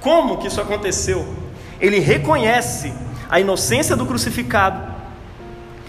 [0.00, 1.34] Como que isso aconteceu?
[1.80, 2.92] Ele reconhece
[3.28, 4.94] a inocência do crucificado,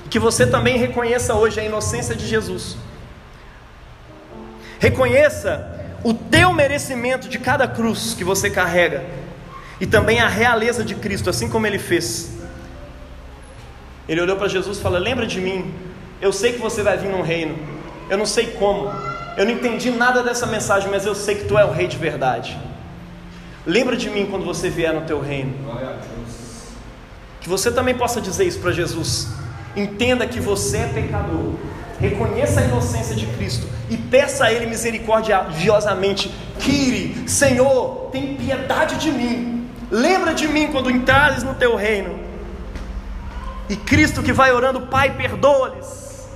[0.09, 2.77] que você também reconheça hoje a inocência de Jesus.
[4.79, 9.03] Reconheça o teu merecimento de cada cruz que você carrega
[9.79, 12.31] e também a realeza de Cristo, assim como ele fez.
[14.07, 15.73] Ele olhou para Jesus e falou: Lembra de mim,
[16.21, 17.57] eu sei que você vai vir num reino,
[18.09, 18.91] eu não sei como,
[19.37, 21.97] eu não entendi nada dessa mensagem, mas eu sei que tu é o rei de
[21.97, 22.57] verdade.
[23.65, 25.53] Lembra de mim quando você vier no teu reino.
[27.41, 29.27] Que você também possa dizer isso para Jesus.
[29.75, 31.53] Entenda que você é pecador.
[31.99, 39.11] Reconheça a inocência de Cristo e peça a Ele misericordiosamente: Kiri, Senhor, tem piedade de
[39.11, 39.67] mim.
[39.91, 42.19] Lembra de mim quando entrares no teu reino.
[43.67, 46.27] E Cristo que vai orando, Pai, perdoa-lhes.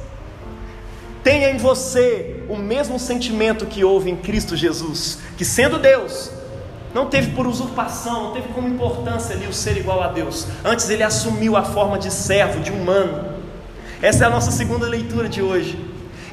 [1.24, 6.30] Tenha em você o mesmo sentimento que houve em Cristo Jesus, que sendo Deus,
[6.94, 10.46] não teve por usurpação, não teve como importância ali o ser igual a Deus.
[10.64, 13.33] Antes ele assumiu a forma de servo, de humano.
[14.04, 15.80] Essa é a nossa segunda leitura de hoje.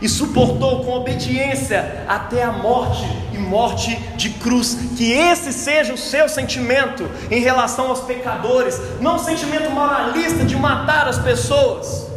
[0.02, 4.76] E suportou com obediência até a morte e morte de cruz.
[4.96, 10.56] Que esse seja o seu sentimento em relação aos pecadores, não um sentimento moralista de
[10.56, 12.10] matar as pessoas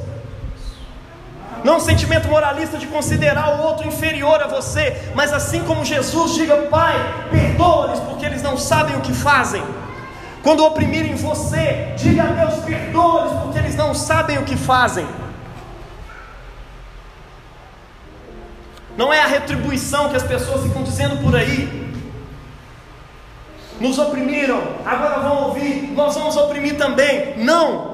[1.63, 6.33] não um sentimento moralista de considerar o outro inferior a você, mas assim como Jesus,
[6.33, 6.93] diga: Pai,
[7.31, 9.63] perdoa-lhes porque eles não sabem o que fazem.
[10.41, 15.07] Quando oprimirem você, diga a Deus: perdoa-lhes porque eles não sabem o que fazem.
[18.97, 21.83] Não é a retribuição que as pessoas ficam dizendo por aí.
[23.79, 27.37] Nos oprimiram, agora vão ouvir, nós vamos oprimir também.
[27.37, 27.93] Não!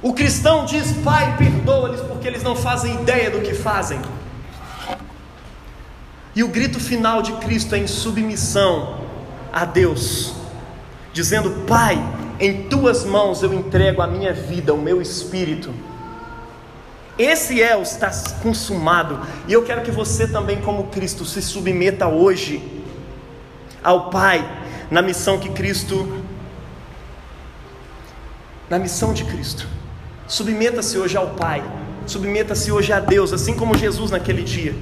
[0.00, 4.00] O cristão diz: Pai, perdoa-lhes porque eles não fazem ideia do que fazem.
[6.34, 9.00] E o grito final de Cristo é em submissão
[9.52, 10.34] a Deus,
[11.12, 12.02] dizendo: Pai,
[12.40, 15.72] em tuas mãos eu entrego a minha vida, o meu espírito.
[17.22, 18.10] Esse é o está
[18.42, 19.20] consumado.
[19.46, 22.60] E eu quero que você também, como Cristo, se submeta hoje
[23.80, 24.44] ao Pai,
[24.90, 26.20] na missão que Cristo,
[28.68, 29.68] na missão de Cristo.
[30.26, 31.62] Submeta-se hoje ao Pai,
[32.06, 34.74] submeta-se hoje a Deus, assim como Jesus naquele dia,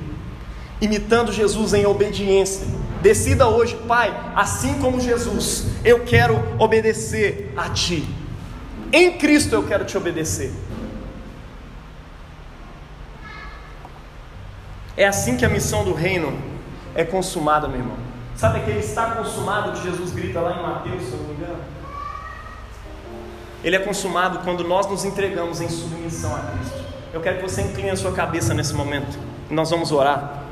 [0.80, 2.66] imitando Jesus em obediência.
[3.02, 8.02] Decida hoje, Pai, assim como Jesus, eu quero obedecer a Ti.
[8.90, 10.50] Em Cristo eu quero te obedecer.
[15.00, 16.38] É assim que a missão do reino
[16.94, 17.96] é consumada, meu irmão.
[18.36, 21.58] Sabe aquele está consumado que Jesus grita lá em Mateus, se eu não me engano?
[23.64, 26.84] ele é consumado quando nós nos entregamos em submissão a Cristo.
[27.14, 29.18] Eu quero que você incline a sua cabeça nesse momento.
[29.48, 30.44] Nós vamos orar.